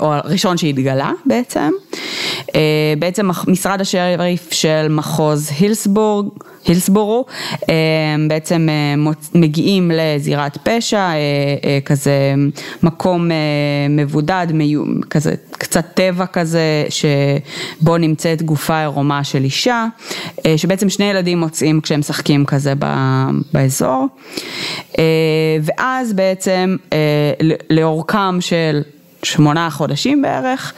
או 0.00 0.14
הראשון 0.14 0.56
שהתגלה 0.56 1.10
בעצם, 1.26 1.70
אה, 2.54 2.94
בעצם 2.98 3.28
משרד 3.46 3.80
השריף 3.80 4.52
של 4.52 4.86
מחוז 4.90 5.50
הילסבורג, 5.58 6.26
הילסבורו, 6.66 7.24
אה, 7.68 7.74
בעצם 8.28 8.68
מגיעים 9.34 9.90
לזירת 9.94 10.58
פשע, 10.62 11.10
כזה 11.84 12.34
מקום 12.82 13.30
מבודד, 13.90 14.46
כזה 15.10 15.34
קצת 15.50 15.84
טבע 15.94 16.26
כזה, 16.26 16.86
שבו 16.88 17.96
נמצאת 17.98 18.42
גופה 18.42 18.80
עירומה 18.80 19.24
של 19.24 19.44
אישה, 19.44 19.86
שבעצם 20.56 20.88
שני 20.88 21.04
ילדים 21.04 21.38
מוצאים 21.38 21.80
כשהם 21.80 22.00
משחקים 22.00 22.44
כזה 22.44 22.72
באזור, 23.52 24.06
ואז 25.62 26.12
בעצם 26.12 26.76
לאורכם 27.70 28.40
של 28.40 28.82
שמונה 29.26 29.70
חודשים 29.70 30.22
בערך, 30.22 30.72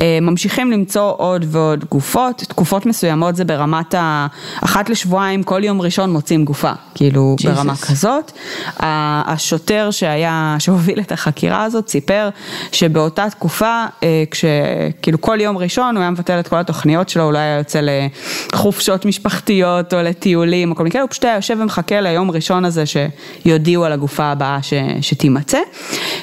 אה, 0.00 0.18
ממשיכים 0.22 0.70
למצוא 0.70 1.12
עוד 1.16 1.44
ועוד 1.48 1.84
גופות, 1.90 2.38
תקופות 2.38 2.86
מסוימות 2.86 3.36
זה 3.36 3.44
ברמת 3.44 3.94
ה... 3.94 4.26
אחת 4.64 4.90
לשבועיים, 4.90 5.42
כל 5.42 5.64
יום 5.64 5.82
ראשון 5.82 6.12
מוצאים 6.12 6.44
גופה, 6.44 6.72
כאילו 6.94 7.36
Jesus. 7.40 7.50
ברמה 7.50 7.76
כזאת. 7.76 8.32
השוטר 8.80 9.90
שהיה, 9.90 10.56
שהוביל 10.58 11.00
את 11.00 11.12
החקירה 11.12 11.64
הזאת 11.64 11.88
סיפר 11.88 12.28
שבאותה 12.72 13.30
תקופה, 13.30 13.84
אה, 14.02 14.24
כשכאילו 14.30 15.20
כל 15.20 15.40
יום 15.40 15.58
ראשון 15.58 15.96
הוא 15.96 16.02
היה 16.02 16.10
מבטל 16.10 16.40
את 16.40 16.48
כל 16.48 16.56
התוכניות 16.56 17.08
שלו, 17.08 17.22
הוא 17.22 17.32
לא 17.32 17.38
היה 17.38 17.58
יוצא 17.58 17.80
לחופשות 18.52 19.04
משפחתיות 19.04 19.94
או 19.94 20.02
לטיולים 20.02 20.70
או 20.70 20.76
כל 20.76 20.82
מיני 20.82 20.92
כאלה, 20.92 21.02
הוא 21.02 21.10
פשוט 21.10 21.24
היה 21.24 21.34
יושב 21.34 21.56
ומחכה 21.60 22.00
ליום 22.00 22.30
ראשון 22.30 22.64
הזה 22.64 22.84
שיודיעו 22.86 23.84
על 23.84 23.92
הגופה 23.92 24.24
הבאה 24.24 24.62
ש... 24.62 24.72
שתימצא, 25.00 25.58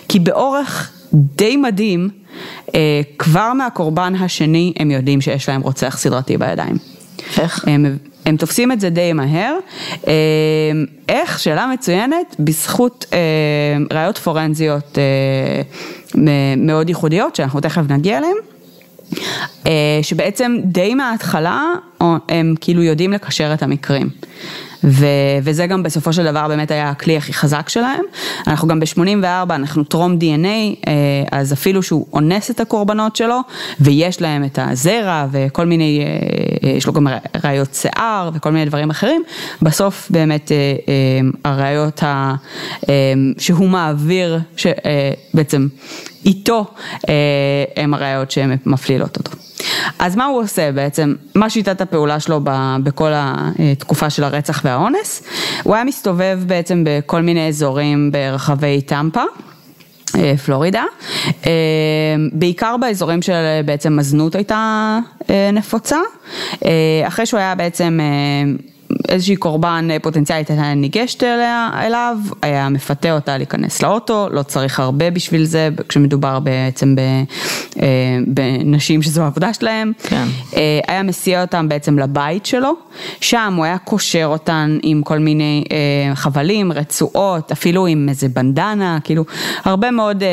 כי 0.07 0.19
באורך 0.19 0.96
די 1.13 1.57
מדהים, 1.57 2.09
אה, 2.75 3.01
כבר 3.17 3.53
מהקורבן 3.53 4.13
השני 4.19 4.73
הם 4.79 4.91
יודעים 4.91 5.21
שיש 5.21 5.49
להם 5.49 5.61
רוצח 5.61 5.97
סדרתי 5.97 6.37
בידיים. 6.37 6.77
איך? 7.39 7.67
הם, 7.67 7.97
הם 8.25 8.37
תופסים 8.37 8.71
את 8.71 8.79
זה 8.79 8.89
די 8.89 9.13
מהר. 9.13 9.55
אה, 10.07 10.13
איך? 11.09 11.39
שאלה 11.39 11.67
מצוינת, 11.73 12.35
בזכות 12.39 13.05
אה, 13.13 13.17
ראיות 13.97 14.17
פורנזיות 14.17 14.97
מאוד 16.57 16.89
ייחודיות, 16.89 17.35
שאנחנו 17.35 17.61
תכף 17.61 17.81
נגיע 17.89 18.17
אליהן. 18.17 18.37
שבעצם 20.01 20.57
די 20.63 20.95
מההתחלה 20.95 21.63
הם 22.29 22.55
כאילו 22.61 22.83
יודעים 22.83 23.13
לקשר 23.13 23.53
את 23.53 23.63
המקרים. 23.63 24.09
ו, 24.87 25.05
וזה 25.43 25.67
גם 25.67 25.83
בסופו 25.83 26.13
של 26.13 26.23
דבר 26.23 26.47
באמת 26.47 26.71
היה 26.71 26.89
הכלי 26.89 27.17
הכי 27.17 27.33
חזק 27.33 27.69
שלהם. 27.69 28.03
אנחנו 28.47 28.67
גם 28.67 28.79
ב-84, 28.79 29.25
אנחנו 29.49 29.83
טרום 29.83 30.17
DNA, 30.21 30.87
אה, 30.87 30.93
אז 31.31 31.53
אפילו 31.53 31.83
שהוא 31.83 32.05
אונס 32.13 32.51
את 32.51 32.59
הקורבנות 32.59 33.15
שלו, 33.15 33.39
ויש 33.79 34.21
להם 34.21 34.43
את 34.43 34.59
הזרע 34.61 35.25
וכל 35.31 35.65
מיני, 35.65 35.99
אה, 35.99 36.69
אה, 36.69 36.75
יש 36.75 36.87
לו 36.87 36.93
גם 36.93 37.07
ראיות 37.43 37.73
שיער 37.73 38.29
וכל 38.33 38.51
מיני 38.51 38.65
דברים 38.65 38.89
אחרים, 38.89 39.23
בסוף 39.61 40.07
באמת 40.09 40.51
הראיות 41.45 42.03
ה, 42.03 42.35
שהוא 43.37 43.69
מעביר, 43.69 44.39
שבעצם 44.57 45.67
איתו 46.25 46.65
הם 47.75 47.93
הראיות 47.93 48.31
שהן 48.31 48.57
מפלילות 48.65 49.17
אותו. 49.17 49.46
אז 49.99 50.15
מה 50.15 50.25
הוא 50.25 50.41
עושה 50.41 50.71
בעצם? 50.71 51.15
מה 51.35 51.49
שיטת 51.49 51.81
הפעולה 51.81 52.19
שלו 52.19 52.39
בכל 52.83 53.11
התקופה 53.13 54.09
של 54.09 54.23
הרצח 54.23 54.61
והאונס? 54.65 55.23
הוא 55.63 55.75
היה 55.75 55.83
מסתובב 55.83 56.39
בעצם 56.47 56.83
בכל 56.85 57.21
מיני 57.21 57.47
אזורים 57.47 58.11
ברחבי 58.11 58.81
טמפה. 58.81 59.23
אה, 60.15 60.37
פלורידה, 60.45 60.83
אה, 61.45 61.51
בעיקר 62.33 62.75
באזורים 62.77 63.21
של 63.21 63.33
בעצם 63.65 63.99
הזנות 63.99 64.35
הייתה 64.35 64.99
אה, 65.29 65.49
נפוצה, 65.53 65.97
אחרי 67.07 67.25
שהוא 67.25 67.39
היה 67.39 67.55
בעצם 67.55 67.99
איזושהי 69.09 69.35
קורבן 69.35 69.87
אה, 69.91 69.99
פוטנציאלית 69.99 70.49
הייתה 70.49 70.73
ניגשת 70.73 71.23
אליה, 71.23 71.69
אליו, 71.73 72.17
היה 72.41 72.69
מפתה 72.69 73.11
אותה 73.11 73.37
להיכנס 73.37 73.81
לאוטו, 73.81 74.27
לא 74.31 74.43
צריך 74.43 74.79
הרבה 74.79 75.11
בשביל 75.11 75.43
זה, 75.43 75.69
כשמדובר 75.89 76.39
בעצם 76.39 76.95
אה, 77.79 77.87
בנשים 78.27 79.01
שזו 79.01 79.21
העבודה 79.21 79.53
שלהם. 79.53 79.91
כן. 80.03 80.25
אה, 80.55 80.79
היה 80.87 81.03
מסיע 81.03 81.41
אותם 81.41 81.69
בעצם 81.69 81.99
לבית 81.99 82.45
שלו, 82.45 82.73
שם 83.21 83.53
הוא 83.57 83.65
היה 83.65 83.77
קושר 83.77 84.25
אותן 84.25 84.77
עם 84.83 85.01
כל 85.03 85.19
מיני 85.19 85.63
חבלים, 86.15 86.71
רצועות, 86.71 87.51
אפילו 87.51 87.87
עם 87.87 88.09
איזה 88.09 88.29
בנדנה, 88.29 88.99
כאילו 89.03 89.23
הרבה 89.63 89.91
מאוד 89.91 90.23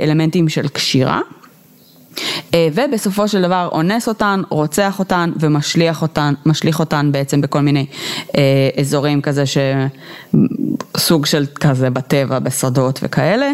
אלמנטים 0.00 0.48
של 0.48 0.68
קשירה. 0.68 1.20
אה, 2.54 2.68
ובסופו 2.74 3.28
של 3.28 3.42
דבר 3.42 3.68
אונס 3.72 4.08
אותן, 4.08 4.42
רוצח 4.48 4.98
אותן 4.98 5.32
ומשליך 5.40 6.02
אותן, 6.02 6.34
משליך 6.46 6.80
אותן 6.80 7.12
בעצם 7.12 7.40
בכל 7.40 7.60
מיני 7.60 7.86
אה, 8.36 8.70
אזורים 8.80 9.22
כזה 9.22 9.44
שסוג 10.96 11.26
של 11.26 11.46
כזה 11.54 11.90
בטבע, 11.90 12.38
בשדות 12.38 13.00
וכאלה. 13.02 13.52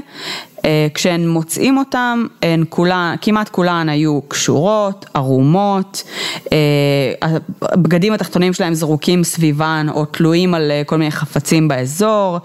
אה, 0.65 0.87
כשהן 0.95 1.29
מוצאים 1.29 1.79
אותן, 1.79 2.25
הן 2.43 2.65
כולן, 2.69 3.15
כמעט 3.21 3.49
כולן 3.49 3.89
היו 3.89 4.21
קשורות, 4.29 5.07
ערומות, 5.15 6.03
הבגדים 7.63 8.13
התחתונים 8.13 8.53
שלהם 8.53 8.75
זרוקים 8.75 9.25
סביבן 9.25 9.87
או 9.91 10.05
תלויים 10.05 10.55
על 10.55 10.73
כל 10.87 10.97
מיני 10.97 11.11
חפצים 11.11 11.69
באזור. 11.69 12.39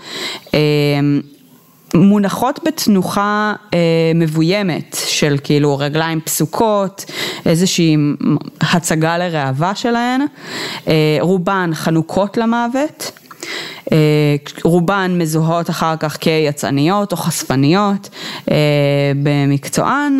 מונחות 1.93 2.59
בתנוחה 2.65 3.53
אה, 3.73 3.79
מבוימת 4.15 4.97
של 5.07 5.37
כאילו 5.43 5.77
רגליים 5.77 6.21
פסוקות, 6.21 7.05
איזושהי 7.45 7.97
הצגה 8.61 9.17
לראווה 9.17 9.75
שלהן, 9.75 10.21
אה, 10.87 11.17
רובן 11.19 11.69
חנוקות 11.73 12.37
למוות. 12.37 13.11
אה, 13.91 14.35
רובן 14.63 15.15
מזוהות 15.17 15.69
אחר 15.69 15.95
כך 15.99 16.17
כיצאניות 16.17 17.11
או 17.11 17.17
חשפניות 17.17 18.09
אה, 18.51 18.55
במקצוען. 19.23 20.19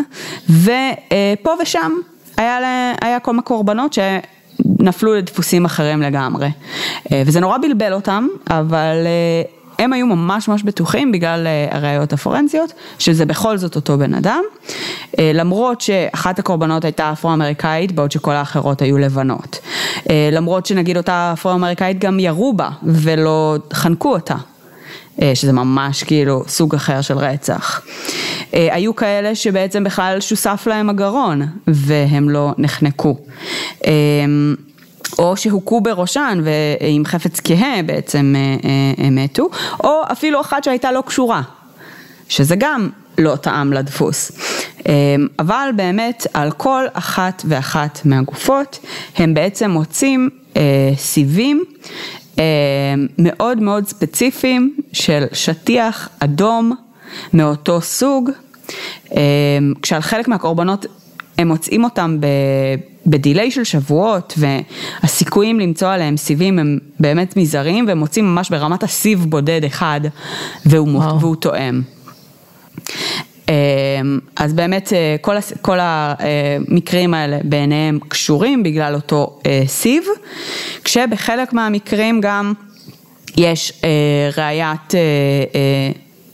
ופה 0.50 1.52
ושם 1.62 1.92
היה, 2.38 2.60
לה, 2.60 2.94
היה 3.02 3.20
כל 3.20 3.32
מיני 3.32 3.44
קורבנות 3.44 3.94
שנפלו 3.94 5.16
לדפוסים 5.16 5.66
אחרים 5.66 6.02
לגמרי. 6.02 6.50
אה, 7.12 7.24
וזה 7.26 7.40
נורא 7.40 7.58
בלבל 7.58 7.94
אותם 7.94 8.28
אבל 8.50 8.96
הם 9.80 9.94
היו 9.94 10.08
ממש 10.08 10.48
ממש 10.48 10.64
בטוחים 10.64 11.12
בגלל 11.12 11.48
אה, 11.48 11.68
הראיות 11.72 12.14
הפורנזיות, 12.14 12.74
שזה 13.00 13.26
בכל 13.26 13.58
זאת 13.58 13.76
אותו 13.76 13.98
בן 13.98 14.14
אדם, 14.14 14.42
אה, 15.20 15.32
למרות 15.34 15.82
שאחת 15.82 16.40
הקורבנות 16.40 16.86
הייתה 16.86 17.12
אפרו-אמריקאית, 17.12 17.92
בעוד 17.92 18.12
שכל 18.12 18.32
האחרות 18.32 18.82
היו 18.82 18.98
לבנות. 18.98 19.60
אה, 20.10 20.30
למרות 20.32 20.66
שנגיד 20.66 20.98
אותה 20.98 21.34
אפרו-אמריקאית 21.34 22.00
גם 22.00 22.20
ירו 22.20 22.54
בה 22.54 22.70
ולא 22.84 23.56
חנקו 23.74 24.14
אותה. 24.14 24.36
שזה 25.34 25.54
ממש 25.54 26.04
כאילו 26.04 26.44
סוג 26.48 26.76
אחר 26.76 27.02
של 27.02 27.18
רצח. 27.18 27.82
היו 28.52 28.96
כאלה 28.96 29.36
שבעצם 29.36 29.84
בכלל 29.84 30.22
שוסף 30.22 30.68
להם 30.68 30.90
הגרון 30.90 31.42
והם 31.68 32.30
לא 32.30 32.54
נחנקו. 32.58 33.18
או 35.20 35.38
שהוכו 35.38 35.82
בראשן 35.82 36.42
ועם 36.44 37.06
חפץ 37.06 37.40
כהה 37.44 37.84
בעצם 37.86 38.34
אה, 38.36 38.70
אה, 38.70 39.06
הם 39.06 39.16
מתו, 39.16 39.50
או 39.84 40.02
אפילו 40.12 40.42
אחת 40.42 40.64
שהייתה 40.64 40.92
לא 40.92 41.04
קשורה, 41.06 41.42
שזה 42.30 42.56
גם 42.56 42.90
לא 43.18 43.36
טעם 43.36 43.74
לדפוס. 43.74 44.32
אה, 44.88 45.16
אבל 45.40 45.70
באמת 45.76 46.28
על 46.34 46.52
כל 46.52 46.86
אחת 46.94 47.44
ואחת 47.48 48.02
מהגופות 48.06 48.80
הם 49.16 49.34
בעצם 49.34 49.72
מוצאים 49.72 50.30
סיבים 50.98 51.64
מאוד 53.18 53.62
מאוד 53.62 53.88
ספציפיים 53.88 54.76
של 54.94 55.24
שטיח 55.34 56.10
אדום 56.20 56.72
מאותו 57.34 57.82
סוג, 57.82 58.30
כשעל 59.82 60.02
חלק 60.02 60.28
מהקורבנות 60.28 60.86
הם 61.38 61.48
מוצאים 61.48 61.84
אותם 61.84 62.18
בדיליי 63.06 63.52
של 63.52 63.64
שבועות 63.64 64.34
והסיכויים 64.38 65.60
למצוא 65.60 65.88
עליהם 65.88 66.18
סיבים 66.18 66.60
הם 66.60 66.80
באמת 67.00 67.38
מזעריים 67.38 67.88
והם 67.88 67.98
מוצאים 67.98 68.26
ממש 68.26 68.50
ברמת 68.50 68.84
הסיב 68.84 69.26
בודד 69.30 69.64
אחד 69.64 70.02
והוא, 70.66 71.04
והוא 71.20 71.36
תואם. 71.36 71.82
אמ, 73.50 74.20
אז 74.36 74.54
באמת 74.54 74.94
אה, 74.94 75.16
כל, 75.22 75.36
כל 75.62 75.78
המקרים 75.82 77.14
האלה 77.14 77.38
בעיניהם 77.44 78.00
קשורים 78.08 78.64
בגלל 78.64 78.96
אותו 78.96 79.40
אה, 79.46 79.64
סיב, 79.68 80.04
כשבחלק 80.84 81.54
מהמקרים 81.54 82.22
גם 82.22 82.54
יש 83.38 83.74
אה, 83.84 84.30
ראיית 84.38 84.94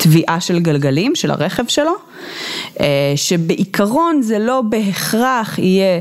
תביעה 0.04 0.40
של 0.40 0.60
גלגלים 0.60 1.16
של 1.16 1.32
הרכב 1.32 1.64
שלו, 1.68 1.94
שבעיקרון 3.16 4.22
זה 4.22 4.40
לא 4.40 4.62
בהכרח 4.62 5.60
יהיה 5.60 6.00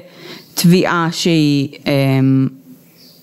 תביעה 0.55 1.09
שהיא 1.13 1.69
אמ, 1.87 2.49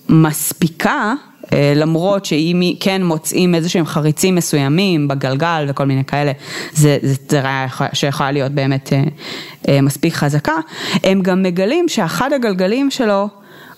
מספיקה, 0.10 1.13
אה, 1.54 1.74
למרות 1.76 2.26
שאם 2.26 2.74
כן 2.80 3.04
מוצאים 3.04 3.56
איזה 3.56 3.70
שהם 3.70 3.86
חריצים 3.86 4.36
מסוימים 4.36 5.08
בגלגל 5.08 5.65
וכל 5.70 5.86
מיני 5.86 6.06
כאלה, 6.06 6.32
זה, 6.74 6.98
זה 7.30 7.42
ראיה 7.42 7.68
שיכולה 7.94 8.32
להיות 8.32 8.52
באמת 8.52 8.94
אה, 8.94 9.04
אה, 9.68 9.82
מספיק 9.82 10.13
חזקה, 10.13 10.56
הם 11.04 11.22
גם 11.22 11.44
מגלים 11.44 11.89
שאחד 11.89 12.34
הגלגלים 12.34 12.92
שלו 12.92 13.28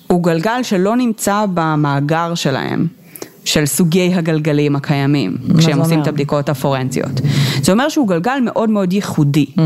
הוא 0.08 0.24
גלגל 0.24 0.64
שלא 0.64 0.96
נמצא 0.96 1.46
במאגר 1.54 2.36
שלהם. 2.36 3.01
של 3.46 3.66
סוגי 3.66 4.14
הגלגלים 4.14 4.76
הקיימים, 4.76 5.38
כשהם 5.58 5.80
עושים 5.80 5.94
אומר? 5.94 6.04
את 6.04 6.08
הבדיקות 6.08 6.50
הפורנזיות. 6.50 7.22
זה 7.62 7.72
אומר 7.72 7.90
שהוא 7.90 8.08
גלגל 8.08 8.40
מאוד 8.44 8.70
מאוד 8.70 8.94
ייחודי. 8.94 9.46
Mm. 9.46 9.62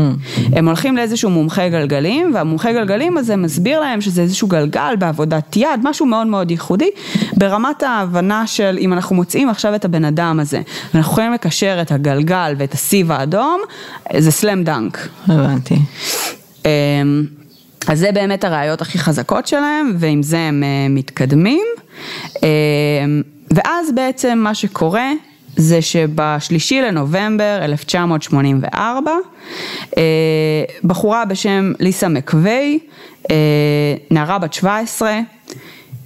הם 0.52 0.68
הולכים 0.68 0.96
לאיזשהו 0.96 1.30
מומחה 1.30 1.68
גלגלים, 1.68 2.30
והמומחה 2.34 2.72
גלגלים 2.72 3.18
הזה 3.18 3.36
מסביר 3.36 3.80
להם 3.80 4.00
שזה 4.00 4.22
איזשהו 4.22 4.48
גלגל 4.48 4.96
בעבודת 4.98 5.56
יד, 5.56 5.80
משהו 5.82 6.06
מאוד 6.06 6.26
מאוד 6.26 6.50
ייחודי, 6.50 6.90
ברמת 7.36 7.82
ההבנה 7.82 8.46
של 8.46 8.78
אם 8.80 8.92
אנחנו 8.92 9.16
מוצאים 9.16 9.48
עכשיו 9.48 9.74
את 9.74 9.84
הבן 9.84 10.04
אדם 10.04 10.40
הזה, 10.40 10.60
ואנחנו 10.94 11.12
יכולים 11.12 11.32
לקשר 11.32 11.78
את 11.82 11.92
הגלגל 11.92 12.54
ואת 12.58 12.74
הסיב 12.74 13.12
האדום, 13.12 13.60
זה 14.18 14.30
סלאם 14.30 14.64
דנק. 14.64 15.08
הבנתי. 15.28 15.76
אמ, 16.64 16.70
אז 17.86 17.98
זה 17.98 18.12
באמת 18.12 18.44
הראיות 18.44 18.82
הכי 18.82 18.98
חזקות 18.98 19.46
שלהם, 19.46 19.96
ועם 19.98 20.22
זה 20.22 20.38
הם 20.38 20.62
מתקדמים. 20.90 21.66
ואז 23.50 23.92
בעצם 23.94 24.38
מה 24.38 24.54
שקורה 24.54 25.10
זה 25.56 25.82
שבשלישי 25.82 26.80
לנובמבר 26.80 27.58
1984, 27.62 29.12
בחורה 30.84 31.24
בשם 31.24 31.72
ליסה 31.80 32.08
מקווי, 32.08 32.78
נערה 34.10 34.38
בת 34.38 34.52
17, 34.52 35.20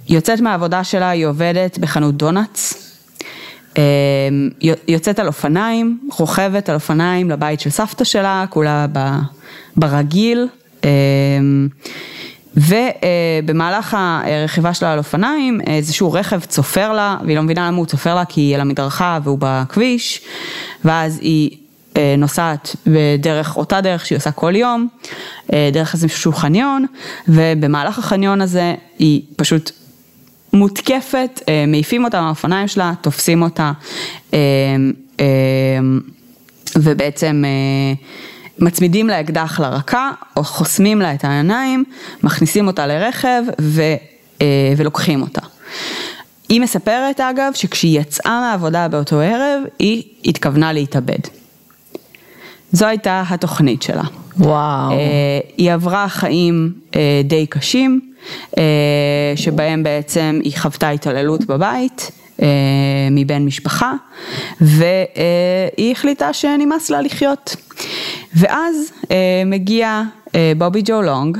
יוצאת 0.09 0.41
מהעבודה 0.41 0.83
שלה, 0.83 1.09
היא 1.09 1.25
עובדת 1.25 1.77
בחנות 1.77 2.15
דונלדס. 2.17 2.87
יוצאת 4.87 5.19
על 5.19 5.27
אופניים, 5.27 5.99
רוכבת 6.19 6.69
על 6.69 6.75
אופניים 6.75 7.29
לבית 7.29 7.59
של 7.59 7.69
סבתא 7.69 8.03
שלה, 8.03 8.45
כולה 8.49 8.85
ברגיל. 9.75 10.47
ובמהלך 12.57 13.97
הרכיבה 13.99 14.73
שלה 14.73 14.93
על 14.93 14.97
אופניים, 14.97 15.61
איזשהו 15.67 16.13
רכב 16.13 16.39
צופר 16.39 16.93
לה, 16.93 17.17
והיא 17.25 17.35
לא 17.37 17.43
מבינה 17.43 17.67
למה 17.67 17.77
הוא 17.77 17.85
צופר 17.85 18.15
לה, 18.15 18.25
כי 18.25 18.41
היא 18.41 18.55
על 18.55 18.61
המדרכה 18.61 19.19
והוא 19.23 19.37
בכביש, 19.41 20.21
ואז 20.85 21.19
היא 21.21 21.57
נוסעת 22.17 22.75
בדרך, 22.87 23.57
אותה 23.57 23.81
דרך 23.81 24.05
שהיא 24.05 24.17
עושה 24.17 24.31
כל 24.31 24.55
יום, 24.55 24.87
דרך 25.71 25.93
איזשהו 25.93 26.33
חניון, 26.33 26.85
ובמהלך 27.27 27.99
החניון 27.99 28.41
הזה 28.41 28.75
היא 28.99 29.21
פשוט 29.35 29.71
מותקפת, 30.53 31.41
מעיפים 31.67 32.03
אותה 32.03 32.21
מהאופניים 32.21 32.67
שלה, 32.67 32.93
תופסים 33.01 33.41
אותה, 33.41 33.71
ובעצם 36.75 37.43
מצמידים 38.61 39.07
לה 39.07 39.19
אקדח 39.19 39.59
לרקה, 39.59 40.11
או 40.37 40.43
חוסמים 40.43 41.01
לה 41.01 41.13
את 41.13 41.23
העיניים, 41.25 41.83
מכניסים 42.23 42.67
אותה 42.67 42.87
לרכב 42.87 43.43
ו, 43.61 43.81
ולוקחים 44.77 45.21
אותה. 45.21 45.41
היא 46.49 46.61
מספרת 46.61 47.19
אגב 47.19 47.51
שכשהיא 47.53 47.99
יצאה 47.99 48.39
מהעבודה 48.39 48.87
באותו 48.87 49.19
ערב, 49.19 49.63
היא 49.79 50.03
התכוונה 50.25 50.73
להתאבד. 50.73 51.19
זו 52.71 52.85
הייתה 52.85 53.23
התוכנית 53.29 53.81
שלה. 53.81 54.03
וואו. 54.37 54.91
היא 55.57 55.73
עברה 55.73 56.09
חיים 56.09 56.73
די 57.23 57.45
קשים, 57.47 58.13
שבהם 59.35 59.83
בעצם 59.83 60.39
היא 60.43 60.53
חוותה 60.57 60.89
התעללות 60.89 61.45
בבית. 61.45 62.11
מבן 63.11 63.45
משפחה, 63.45 63.93
והיא 64.61 65.91
החליטה 65.91 66.33
שנמאס 66.33 66.89
לה 66.89 67.01
לחיות. 67.01 67.55
ואז 68.35 68.91
מגיע 69.45 70.01
בובי 70.57 70.81
ג'ו 70.85 71.01
לונג 71.01 71.37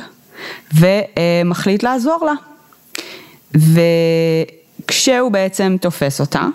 ומחליט 0.76 1.84
לעזור 1.84 2.26
לה. 2.26 2.34
וכשהוא 4.86 5.32
בעצם 5.32 5.76
תופס 5.82 6.22
אותה, 6.22 6.46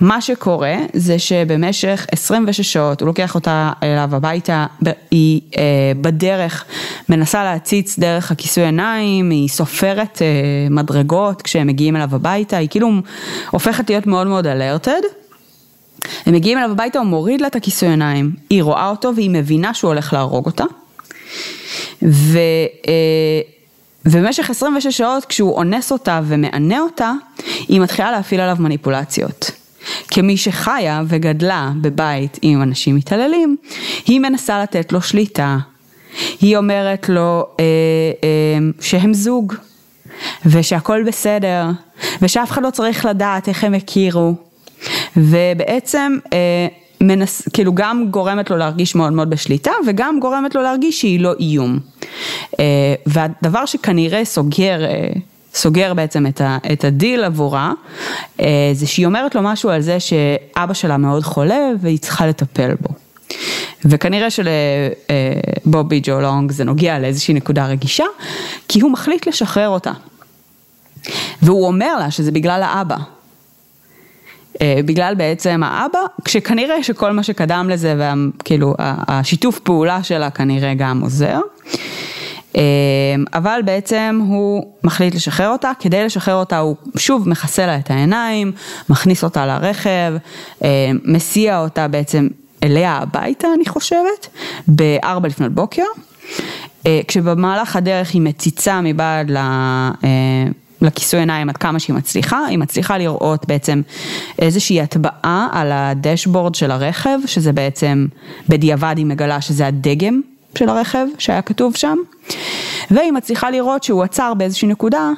מה 0.00 0.20
שקורה 0.20 0.76
זה 0.94 1.18
שבמשך 1.18 2.06
26 2.12 2.72
שעות 2.72 3.00
הוא 3.00 3.06
לוקח 3.06 3.34
אותה 3.34 3.72
אליו 3.82 4.08
הביתה, 4.12 4.66
היא 5.10 5.40
אה, 5.56 5.62
בדרך 6.00 6.64
מנסה 7.08 7.44
להציץ 7.44 7.98
דרך 7.98 8.30
הכיסוי 8.30 8.64
עיניים, 8.64 9.30
היא 9.30 9.48
סופרת 9.48 10.22
אה, 10.22 10.26
מדרגות 10.70 11.42
כשהם 11.42 11.66
מגיעים 11.66 11.96
אליו 11.96 12.08
הביתה, 12.14 12.56
היא 12.56 12.68
כאילו 12.68 12.90
הופכת 13.50 13.90
להיות 13.90 14.06
מאוד 14.06 14.26
מאוד 14.26 14.46
אלרטד. 14.46 15.00
הם 16.26 16.34
מגיעים 16.34 16.58
אליו 16.58 16.70
הביתה, 16.70 16.98
הוא 16.98 17.06
מוריד 17.06 17.40
לה 17.40 17.46
את 17.46 17.56
הכיסוי 17.56 17.88
עיניים, 17.88 18.32
היא 18.50 18.62
רואה 18.62 18.88
אותו 18.88 19.12
והיא 19.16 19.30
מבינה 19.30 19.74
שהוא 19.74 19.88
הולך 19.88 20.12
להרוג 20.12 20.46
אותה. 20.46 20.64
ו... 22.02 22.38
אה, 22.88 23.40
ובמשך 24.04 24.50
26 24.50 24.96
שעות 24.96 25.24
כשהוא 25.24 25.56
אונס 25.56 25.92
אותה 25.92 26.20
ומענה 26.24 26.80
אותה, 26.80 27.12
היא 27.68 27.80
מתחילה 27.80 28.10
להפעיל 28.10 28.40
עליו 28.40 28.56
מניפולציות. 28.60 29.59
כמי 30.10 30.36
שחיה 30.36 31.02
וגדלה 31.06 31.72
בבית 31.80 32.38
עם 32.42 32.62
אנשים 32.62 32.96
מתעללים, 32.96 33.56
היא 34.06 34.20
מנסה 34.20 34.62
לתת 34.62 34.92
לו 34.92 35.02
שליטה. 35.02 35.58
היא 36.40 36.56
אומרת 36.56 37.08
לו 37.08 37.46
אה, 37.60 37.64
אה, 38.24 38.58
שהם 38.80 39.14
זוג, 39.14 39.54
ושהכול 40.46 41.04
בסדר, 41.06 41.66
ושאף 42.22 42.50
אחד 42.50 42.62
לא 42.62 42.70
צריך 42.70 43.04
לדעת 43.04 43.48
איך 43.48 43.64
הם 43.64 43.74
הכירו. 43.74 44.34
ובעצם 45.16 46.16
אה, 46.32 46.66
מנס, 47.00 47.48
כאילו 47.52 47.74
גם 47.74 48.06
גורמת 48.10 48.50
לו 48.50 48.56
להרגיש 48.56 48.94
מאוד 48.94 49.12
מאוד 49.12 49.30
בשליטה, 49.30 49.70
וגם 49.86 50.20
גורמת 50.20 50.54
לו 50.54 50.62
להרגיש 50.62 51.00
שהיא 51.00 51.20
לא 51.20 51.32
איום. 51.40 51.78
אה, 52.60 52.94
והדבר 53.06 53.66
שכנראה 53.66 54.24
סוגר 54.24 54.84
אה, 54.84 55.10
סוגר 55.54 55.94
בעצם 55.94 56.26
את, 56.26 56.40
ה, 56.40 56.58
את 56.72 56.84
הדיל 56.84 57.24
עבורה, 57.24 57.72
אה, 58.40 58.70
זה 58.72 58.86
שהיא 58.86 59.06
אומרת 59.06 59.34
לו 59.34 59.42
משהו 59.42 59.70
על 59.70 59.80
זה 59.80 60.00
שאבא 60.00 60.74
שלה 60.74 60.96
מאוד 60.96 61.22
חולה 61.22 61.70
והיא 61.80 61.98
צריכה 61.98 62.26
לטפל 62.26 62.74
בו. 62.80 62.88
וכנראה 63.84 64.28
שלבובי 64.30 65.96
אה, 65.96 66.00
ג'ו 66.02 66.20
לונג 66.20 66.52
זה 66.52 66.64
נוגע 66.64 66.98
לאיזושהי 66.98 67.34
נקודה 67.34 67.66
רגישה, 67.66 68.04
כי 68.68 68.80
הוא 68.80 68.90
מחליט 68.90 69.26
לשחרר 69.26 69.68
אותה. 69.68 69.92
והוא 71.42 71.66
אומר 71.66 71.98
לה 71.98 72.10
שזה 72.10 72.32
בגלל 72.32 72.62
האבא. 72.62 72.96
אה, 74.62 74.80
בגלל 74.84 75.14
בעצם 75.14 75.62
האבא, 75.64 75.98
כשכנראה 76.24 76.82
שכל 76.82 77.12
מה 77.12 77.22
שקדם 77.22 77.66
לזה, 77.70 77.94
וכאילו 77.98 78.74
השיתוף 78.78 79.58
פעולה 79.58 80.02
שלה 80.02 80.30
כנראה 80.30 80.74
גם 80.74 81.00
עוזר. 81.00 81.40
אמ, 82.54 82.60
אבל 83.34 83.60
בעצם 83.64 84.20
הוא 84.26 84.64
מחליט 84.84 85.14
לשחרר 85.14 85.48
אותה, 85.48 85.72
כדי 85.80 86.04
לשחרר 86.04 86.34
אותה 86.34 86.58
הוא 86.58 86.76
שוב 86.96 87.28
מכסה 87.28 87.66
לה 87.66 87.76
את 87.76 87.90
העיניים, 87.90 88.52
מכניס 88.88 89.24
אותה 89.24 89.46
לרכב, 89.46 90.12
אמ, 90.62 90.68
מסיע 91.04 91.60
אותה 91.60 91.88
בעצם 91.88 92.28
אליה 92.62 92.92
הביתה 92.96 93.48
אני 93.56 93.64
חושבת, 93.68 94.26
בארבע 94.68 95.28
לפנות 95.28 95.52
בוקר, 95.52 95.82
אה, 96.86 97.00
כשבמהלך 97.08 97.76
הדרך 97.76 98.10
היא 98.10 98.22
מציצה 98.22 98.80
מבעד 98.80 99.30
ל... 99.30 99.38
לכיסוי 100.82 101.20
עיניים 101.20 101.48
עד 101.48 101.56
כמה 101.56 101.78
שהיא 101.78 101.96
מצליחה, 101.96 102.46
היא 102.46 102.58
מצליחה 102.58 102.98
לראות 102.98 103.46
בעצם 103.48 103.82
איזושהי 104.38 104.80
הטבעה 104.80 105.48
על 105.52 105.72
הדשבורד 105.72 106.54
של 106.54 106.70
הרכב, 106.70 107.18
שזה 107.26 107.52
בעצם 107.52 108.06
בדיעבד 108.48 108.94
היא 108.96 109.06
מגלה 109.06 109.40
שזה 109.40 109.66
הדגם 109.66 110.20
של 110.58 110.68
הרכב 110.68 111.06
שהיה 111.18 111.42
כתוב 111.42 111.76
שם, 111.76 111.98
והיא 112.90 113.12
מצליחה 113.12 113.50
לראות 113.50 113.82
שהוא 113.82 114.02
עצר 114.02 114.34
באיזושהי 114.34 114.68
נקודה 114.68 115.10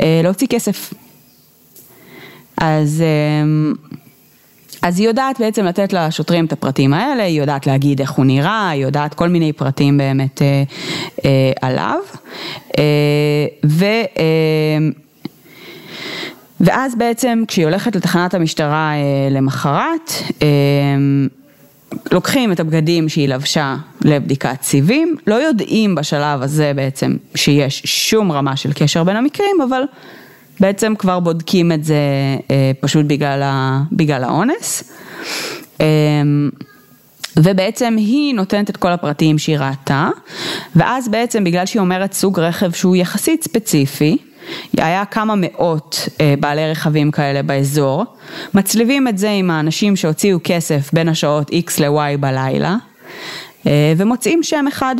אה, 0.00 0.20
להוציא 0.24 0.46
כסף. 0.46 0.94
אז, 2.56 3.02
אה, 3.02 3.72
אז 4.82 4.98
היא 4.98 5.08
יודעת 5.08 5.40
בעצם 5.40 5.64
לתת 5.64 5.92
לשוטרים 5.92 6.44
את 6.44 6.52
הפרטים 6.52 6.94
האלה, 6.94 7.22
היא 7.22 7.40
יודעת 7.40 7.66
להגיד 7.66 8.00
איך 8.00 8.10
הוא 8.10 8.24
נראה, 8.24 8.70
היא 8.70 8.82
יודעת 8.82 9.14
כל 9.14 9.28
מיני 9.28 9.52
פרטים 9.52 9.98
באמת 9.98 10.42
אה, 10.42 10.62
אה, 11.24 11.52
עליו. 11.62 11.98
אה, 12.78 13.46
ו... 13.66 13.84
אה, 13.84 14.78
ואז 16.60 16.94
בעצם 16.94 17.42
כשהיא 17.48 17.64
הולכת 17.64 17.96
לתחנת 17.96 18.34
המשטרה 18.34 18.92
אה, 18.92 19.28
למחרת, 19.30 20.10
אה, 20.42 20.48
לוקחים 22.12 22.52
את 22.52 22.60
הבגדים 22.60 23.08
שהיא 23.08 23.28
לבשה 23.28 23.76
לבדיקת 24.00 24.62
סיבים, 24.62 25.16
לא 25.26 25.34
יודעים 25.34 25.94
בשלב 25.94 26.42
הזה 26.42 26.72
בעצם 26.76 27.16
שיש 27.34 27.82
שום 27.84 28.32
רמה 28.32 28.56
של 28.56 28.72
קשר 28.72 29.04
בין 29.04 29.16
המקרים, 29.16 29.60
אבל 29.68 29.82
בעצם 30.60 30.94
כבר 30.98 31.20
בודקים 31.20 31.72
את 31.72 31.84
זה 31.84 31.94
אה, 32.50 32.70
פשוט 32.80 33.06
בגלל, 33.06 33.42
ה, 33.42 33.82
בגלל 33.92 34.24
האונס. 34.24 34.92
אה, 35.80 35.86
ובעצם 37.36 37.94
היא 37.96 38.34
נותנת 38.34 38.70
את 38.70 38.76
כל 38.76 38.92
הפרטים 38.92 39.38
שהיא 39.38 39.58
ראתה, 39.58 40.08
ואז 40.76 41.08
בעצם 41.08 41.44
בגלל 41.44 41.66
שהיא 41.66 41.80
אומרת 41.80 42.12
סוג 42.12 42.40
רכב 42.40 42.72
שהוא 42.72 42.96
יחסית 42.96 43.44
ספציפי, 43.44 44.18
היה 44.76 45.04
כמה 45.04 45.34
מאות 45.36 46.08
אה, 46.20 46.34
בעלי 46.40 46.70
רכבים 46.70 47.10
כאלה 47.10 47.42
באזור, 47.42 48.04
מצליבים 48.54 49.08
את 49.08 49.18
זה 49.18 49.30
עם 49.30 49.50
האנשים 49.50 49.96
שהוציאו 49.96 50.38
כסף 50.44 50.90
בין 50.92 51.08
השעות 51.08 51.50
X 51.50 51.80
ל-Y 51.80 52.16
בלילה, 52.20 52.76
אה, 53.66 53.92
ומוצאים 53.96 54.42
שם 54.42 54.64
אחד 54.68 54.96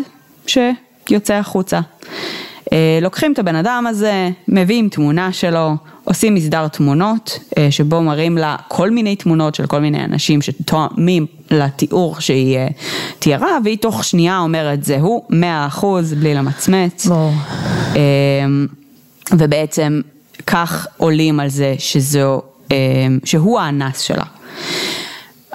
שיוצא 0.46 1.34
החוצה. 1.34 1.80
אה, 2.72 2.98
לוקחים 3.02 3.32
את 3.32 3.38
הבן 3.38 3.56
אדם 3.56 3.84
הזה, 3.88 4.30
מביאים 4.48 4.88
תמונה 4.88 5.32
שלו, 5.32 5.76
עושים 6.04 6.34
מסדר 6.34 6.68
תמונות 6.68 7.38
שבו 7.70 8.02
מראים 8.02 8.38
לה 8.38 8.56
כל 8.68 8.90
מיני 8.90 9.16
תמונות 9.16 9.54
של 9.54 9.66
כל 9.66 9.78
מיני 9.80 10.04
אנשים 10.04 10.42
שתואמים 10.42 11.26
לתיאור 11.50 12.20
שהיא 12.20 12.58
תיארה 13.18 13.58
והיא 13.64 13.78
תוך 13.78 14.04
שנייה 14.04 14.38
אומרת 14.38 14.84
זה 14.84 14.96
הוא, 15.00 15.22
מאה 15.30 15.66
אחוז, 15.66 16.14
בלי 16.14 16.34
למצמץ. 16.34 17.06
בוא. 17.06 17.30
ובעצם 19.38 20.00
כך 20.46 20.86
עולים 20.96 21.40
על 21.40 21.48
זה 21.48 21.74
שזו, 21.78 22.42
אמ, 22.70 23.18
שהוא 23.24 23.60
האנס 23.60 24.00
שלה. 24.00 24.24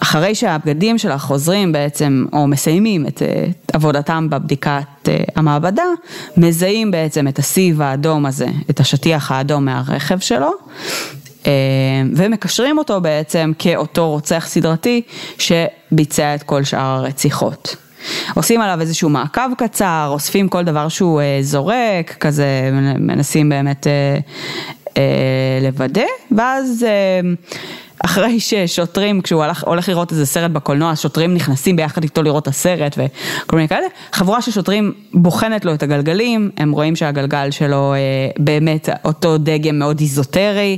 אחרי 0.01 0.35
שהבגדים 0.35 0.97
שלה 0.97 1.17
חוזרים 1.17 1.71
בעצם, 1.71 2.25
או 2.33 2.47
מסיימים 2.47 3.07
את, 3.07 3.21
את 3.21 3.75
עבודתם 3.75 4.29
בבדיקת 4.29 5.09
המעבדה, 5.35 5.83
מזהים 6.37 6.91
בעצם 6.91 7.27
את 7.27 7.39
הסיב 7.39 7.81
האדום 7.81 8.25
הזה, 8.25 8.47
את 8.69 8.79
השטיח 8.79 9.31
האדום 9.31 9.65
מהרכב 9.65 10.19
שלו, 10.19 10.51
ומקשרים 12.15 12.77
אותו 12.77 13.01
בעצם 13.01 13.51
כאותו 13.59 14.09
רוצח 14.09 14.45
סדרתי 14.47 15.01
שביצע 15.37 16.35
את 16.35 16.43
כל 16.43 16.63
שאר 16.63 16.79
הרציחות. 16.81 17.75
עושים 18.33 18.61
עליו 18.61 18.81
איזשהו 18.81 19.09
מעקב 19.09 19.53
קצר, 19.57 20.07
אוספים 20.09 20.47
כל 20.47 20.63
דבר 20.63 20.87
שהוא 20.87 21.21
אה, 21.21 21.37
זורק, 21.41 22.15
כזה 22.19 22.69
מנסים 22.99 23.49
באמת 23.49 23.87
אה, 23.87 24.17
אה, 24.97 25.59
לוודא, 25.61 26.05
ואז 26.31 26.85
אה, 26.87 27.19
אחרי 28.05 28.39
ששוטרים, 28.39 29.21
כשהוא 29.21 29.43
הלך, 29.43 29.63
הולך 29.63 29.89
לראות 29.89 30.11
איזה 30.11 30.25
סרט 30.25 30.51
בקולנוע, 30.51 30.95
שוטרים 30.95 31.33
נכנסים 31.33 31.75
ביחד 31.75 32.03
איתו 32.03 32.23
לראות 32.23 32.43
את 32.43 32.47
הסרט 32.47 32.97
וכל 32.97 33.55
מיני 33.55 33.67
כאלה, 33.67 33.87
חבורה 34.11 34.41
של 34.41 34.51
שוטרים 34.51 34.93
בוחנת 35.13 35.65
לו 35.65 35.73
את 35.73 35.83
הגלגלים, 35.83 36.51
הם 36.57 36.71
רואים 36.71 36.95
שהגלגל 36.95 37.51
שלו 37.51 37.93
אה, 37.93 37.99
באמת 38.37 38.89
אותו 39.05 39.37
דגם 39.37 39.79
מאוד 39.79 39.99
איזוטרי. 39.99 40.77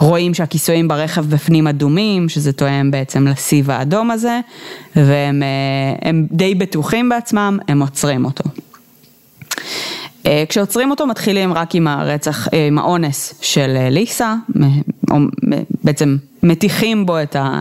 רואים 0.00 0.34
שהכיסויים 0.34 0.88
ברכב 0.88 1.24
בפנים 1.26 1.66
אדומים, 1.66 2.28
שזה 2.28 2.52
תואם 2.52 2.90
בעצם 2.90 3.26
לסיב 3.26 3.70
האדום 3.70 4.10
הזה, 4.10 4.40
והם 4.96 5.42
אה, 5.42 6.10
די 6.32 6.54
בטוחים 6.54 7.08
בעצמם, 7.08 7.58
הם 7.68 7.82
עוצרים 7.82 8.24
אותו. 8.24 8.44
אה, 10.26 10.44
כשעוצרים 10.48 10.90
אותו 10.90 11.06
מתחילים 11.06 11.52
רק 11.52 11.74
עם 11.74 11.86
הרצח, 11.88 12.48
אה, 12.48 12.66
עם 12.66 12.78
האונס 12.78 13.34
של 13.40 13.88
ליסה, 13.90 14.34
בעצם 15.84 16.16
מטיחים 16.42 17.06
בו 17.06 17.16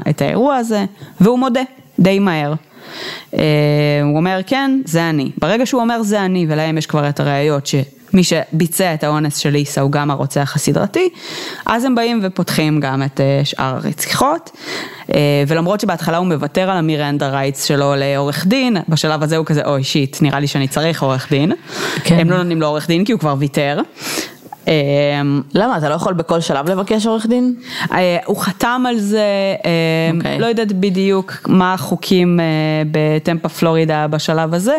את 0.09 0.21
האירוע 0.21 0.55
הזה, 0.55 0.85
והוא 1.21 1.39
מודה 1.39 1.61
די 1.99 2.19
מהר. 2.19 2.53
הוא 3.31 4.17
אומר 4.17 4.39
כן, 4.47 4.81
זה 4.85 5.09
אני. 5.09 5.31
ברגע 5.37 5.65
שהוא 5.65 5.81
אומר 5.81 6.03
זה 6.03 6.25
אני, 6.25 6.45
ולהם 6.49 6.77
יש 6.77 6.85
כבר 6.85 7.09
את 7.09 7.19
הראיות 7.19 7.65
מי 8.13 8.23
שביצע 8.23 8.93
את 8.93 9.03
האונס 9.03 9.37
של 9.37 9.49
ליסה 9.49 9.81
הוא 9.81 9.91
גם 9.91 10.11
הרוצח 10.11 10.55
הסדרתי, 10.55 11.09
אז 11.65 11.85
הם 11.85 11.95
באים 11.95 12.19
ופותחים 12.23 12.79
גם 12.79 13.03
את 13.03 13.21
אה, 13.21 13.41
שאר 13.43 13.75
הרציחות, 13.75 14.51
אה, 15.13 15.43
ולמרות 15.47 15.79
שבהתחלה 15.79 16.17
הוא 16.17 16.27
מוותר 16.27 16.69
על 16.69 16.77
המירנדה 16.77 17.29
רייטס 17.29 17.63
שלו 17.63 17.93
לעורך 17.95 18.47
דין, 18.47 18.77
בשלב 18.89 19.23
הזה 19.23 19.37
הוא 19.37 19.45
כזה 19.45 19.61
אוי 19.65 19.83
שיט, 19.83 20.17
נראה 20.21 20.39
לי 20.39 20.47
שאני 20.47 20.67
צריך 20.67 21.03
עורך 21.03 21.29
דין, 21.29 21.51
כן. 22.03 22.19
הם 22.19 22.29
לא 22.29 22.37
נותנים 22.37 22.61
לו 22.61 22.67
עורך 22.67 22.87
דין 22.87 23.05
כי 23.05 23.11
הוא 23.11 23.19
כבר 23.19 23.35
ויתר. 23.39 23.81
אמ, 24.67 25.41
למה, 25.53 25.77
אתה 25.77 25.89
לא 25.89 25.93
יכול 25.93 26.13
בכל 26.13 26.41
שלב 26.41 26.69
לבקש 26.69 27.05
עורך 27.05 27.25
דין? 27.25 27.55
אה, 27.91 28.17
הוא 28.25 28.37
חתם 28.37 28.83
על 28.87 28.99
זה. 28.99 29.25
אמ, 30.11 30.17
אוקיי. 30.17 30.39
לא 30.39 30.45
יודעת 30.45 30.71
בדיוק 30.71 31.33
מה 31.47 31.73
החוקים 31.73 32.39
אה, 32.39 32.45
בטמפה 32.91 33.49
פלורידה 33.49 34.07
בשלב 34.07 34.53
הזה, 34.53 34.75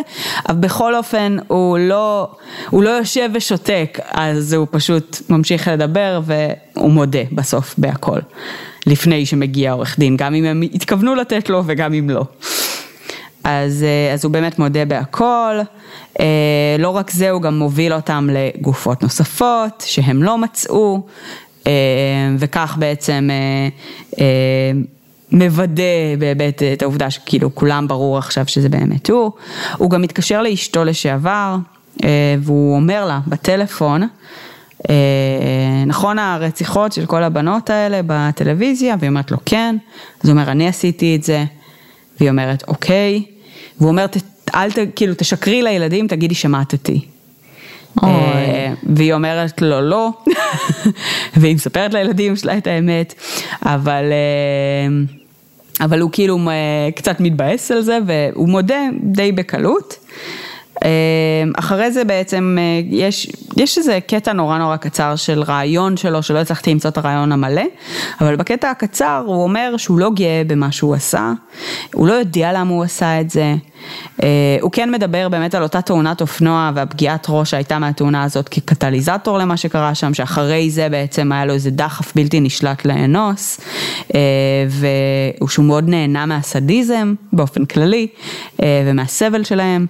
אבל 0.49 0.59
בכל 0.59 0.95
אופן 0.95 1.37
הוא 1.47 1.79
לא, 1.79 2.29
הוא 2.71 2.83
לא 2.83 2.91
יושב 2.91 3.31
ושותק, 3.35 3.99
אז 4.11 4.53
הוא 4.53 4.67
פשוט 4.71 5.17
ממשיך 5.31 5.69
לדבר 5.69 6.21
והוא 6.25 6.91
מודה 6.91 7.23
בסוף 7.33 7.75
בהכל, 7.79 8.19
לפני 8.87 9.27
שמגיע 9.27 9.73
עורך 9.73 9.99
דין, 9.99 10.17
גם 10.17 10.35
אם 10.35 10.45
הם 10.45 10.63
התכוונו 10.75 11.15
לתת 11.15 11.51
לו 11.51 11.63
וגם 11.67 11.95
אם 11.95 12.11
לא. 12.11 12.25
אז, 13.49 13.83
אה, 13.83 14.15
אז 14.15 14.25
הוא 14.25 14.33
באמת 14.33 14.59
מודה 14.59 14.85
בהכל, 14.85 15.59
אה, 16.21 16.77
לא 16.79 16.89
רק 16.89 17.11
זה, 17.11 17.31
הוא 17.31 17.43
גם 17.43 17.59
מוביל 17.59 17.93
אותם 17.93 18.29
לגופות 18.33 19.03
נוספות 19.03 19.85
שהם 19.87 20.23
לא 20.23 20.39
מצאו, 20.39 21.01
אה, 21.67 21.73
וכך 22.39 22.77
בעצם 22.79 23.29
מוודא 25.33 25.83
באמת 26.19 26.63
את 26.73 26.83
העובדה 26.83 27.11
שכאילו 27.11 27.55
כולם 27.55 27.89
ברור 27.89 28.19
עכשיו 28.19 28.45
שזה 28.47 28.69
באמת 28.69 29.11
הוא. 29.11 29.31
הוא 29.77 29.91
גם 29.91 30.03
מתקשר 30.03 30.43
לאשתו 30.43 30.85
לשעבר, 30.85 31.57
והוא 32.39 32.77
אומר 32.77 33.07
לה 33.07 33.21
בטלפון, 33.27 34.09
נכון 35.87 36.19
הרציחות 36.19 36.93
של 36.93 37.07
כל 37.07 37.23
הבנות 37.23 37.71
האלה 37.71 38.01
בטלוויזיה? 38.07 38.97
והיא 38.99 39.09
אומרת 39.09 39.31
לו 39.31 39.37
כן, 39.45 39.77
אז 40.23 40.29
הוא 40.29 40.39
אומר 40.39 40.51
אני 40.51 40.69
עשיתי 40.69 41.17
את 41.17 41.23
זה, 41.23 41.45
והיא 42.21 42.31
אומרת 42.31 42.65
אוקיי, 42.69 43.25
והוא 43.81 43.91
אומר, 43.91 44.07
אל 44.55 44.73
ת, 44.73 44.79
כאילו, 44.97 45.15
תשקרי 45.19 45.63
לילדים, 45.63 46.07
תגידי 46.09 46.35
שמעת 46.35 46.73
אותי. 46.73 47.01
אה, 48.05 48.75
והיא 48.83 49.13
אומרת 49.13 49.63
לו 49.63 49.81
לא, 49.81 50.11
והיא 51.37 51.55
מספרת 51.55 51.95
לילדים 51.95 52.37
שלה 52.37 52.59
את 52.59 52.67
האמת, 52.67 53.15
אבל, 53.63 54.05
אה, 54.13 55.05
אבל 55.85 56.01
הוא 56.01 56.11
כאילו 56.13 56.39
אה, 56.49 56.89
קצת 56.97 57.21
מתבאס 57.21 57.71
על 57.71 57.81
זה, 57.81 57.99
והוא 58.07 58.49
מודה 58.49 58.81
די 59.03 59.33
בקלות. 59.33 59.99
אמ, 60.85 61.53
אחרי 61.57 61.93
זה 61.93 62.05
בעצם 62.05 62.57
אה, 62.61 62.81
יש, 62.91 63.31
יש 63.57 63.79
איזה 63.79 63.99
קטע 64.07 64.33
נורא 64.33 64.59
נורא 64.59 64.77
קצר 64.77 65.17
של 65.17 65.43
רעיון 65.43 65.97
שלו, 65.97 66.23
שלא 66.23 66.39
הצלחתי 66.39 66.71
למצוא 66.71 66.91
את 66.91 66.99
הרעיון 66.99 67.33
המלא, 67.33 67.63
אבל 68.21 68.37
בקטע 68.37 68.71
הקצר 68.71 69.23
הוא 69.27 69.43
אומר 69.43 69.75
שהוא 69.77 69.99
לא 69.99 70.11
גאה 70.11 70.43
במה 70.47 70.73
שהוא 70.73 70.95
עשה, 70.95 71.33
הוא 71.95 72.09
לא 72.09 72.13
יודע 72.13 72.53
למה 72.53 72.71
הוא 72.71 72.85
עשה 72.85 73.21
את 73.21 73.31
זה, 73.31 73.55
אה, 74.23 74.29
הוא 74.61 74.71
כן 74.73 74.91
מדבר 74.91 75.29
באמת 75.29 75.55
על 75.55 75.63
אותה 75.63 75.83
תאונת 75.83 76.21
אופנוע 76.21 76.71
והפגיעת 76.75 77.27
ראש 77.29 77.51
שהייתה 77.51 77.79
מהתאונה 77.79 78.23
הזאת 78.23 78.49
כקטליזטור 78.49 79.39
למה 79.39 79.57
שקרה 79.57 79.95
שם, 79.95 80.15
שאחרי 80.15 80.71
זה 80.71 80.89
בעצם 80.89 81.33
היה 81.33 81.45
לו 81.45 81.53
איזה 81.53 81.71
דחף 81.71 82.13
בלתי 82.15 82.41
נשלט 82.41 82.85
לאנוס, 82.85 83.61
אה, 84.15 84.21
ושהוא 85.43 85.65
מאוד 85.65 85.89
נהנה 85.89 86.27
מהסדיזם 86.27 87.15
באופן 87.33 87.65
כללי 87.65 88.07
ומהסבל 88.63 89.45
שלהם. 89.45 89.87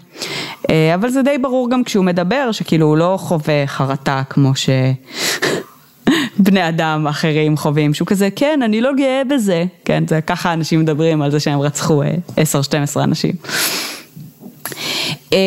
אה, 0.78 0.94
אבל 0.94 1.10
זה 1.10 1.22
די 1.22 1.38
ברור 1.38 1.70
גם 1.70 1.84
כשהוא 1.84 2.04
מדבר, 2.04 2.52
שכאילו 2.52 2.86
הוא 2.86 2.96
לא 2.96 3.16
חווה 3.20 3.66
חרטה 3.66 4.22
כמו 4.30 4.56
ש... 4.56 4.68
בני 6.38 6.68
אדם 6.68 7.06
אחרים 7.06 7.56
חווים, 7.56 7.94
שהוא 7.94 8.06
כזה, 8.06 8.28
כן, 8.36 8.60
אני 8.64 8.80
לא 8.80 8.94
גאה 8.94 9.22
בזה. 9.30 9.64
כן, 9.84 10.04
זה 10.06 10.20
ככה 10.20 10.52
אנשים 10.52 10.80
מדברים 10.80 11.22
על 11.22 11.30
זה 11.30 11.40
שהם 11.40 11.60
רצחו 11.60 12.02
10-12 12.02 12.06
אה, 12.96 13.04
אנשים. 13.04 13.32
אה, 15.32 15.38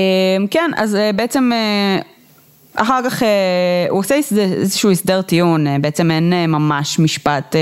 כן, 0.51 0.71
אז 0.77 0.97
בעצם 1.15 1.51
אחר 2.75 2.99
כך 3.09 3.23
הוא 3.89 3.99
עושה 3.99 4.15
איזשהו 4.15 4.91
הסדר 4.91 5.21
טיעון, 5.21 5.81
בעצם 5.81 6.11
אין 6.11 6.33
ממש 6.47 6.99
משפט 6.99 7.55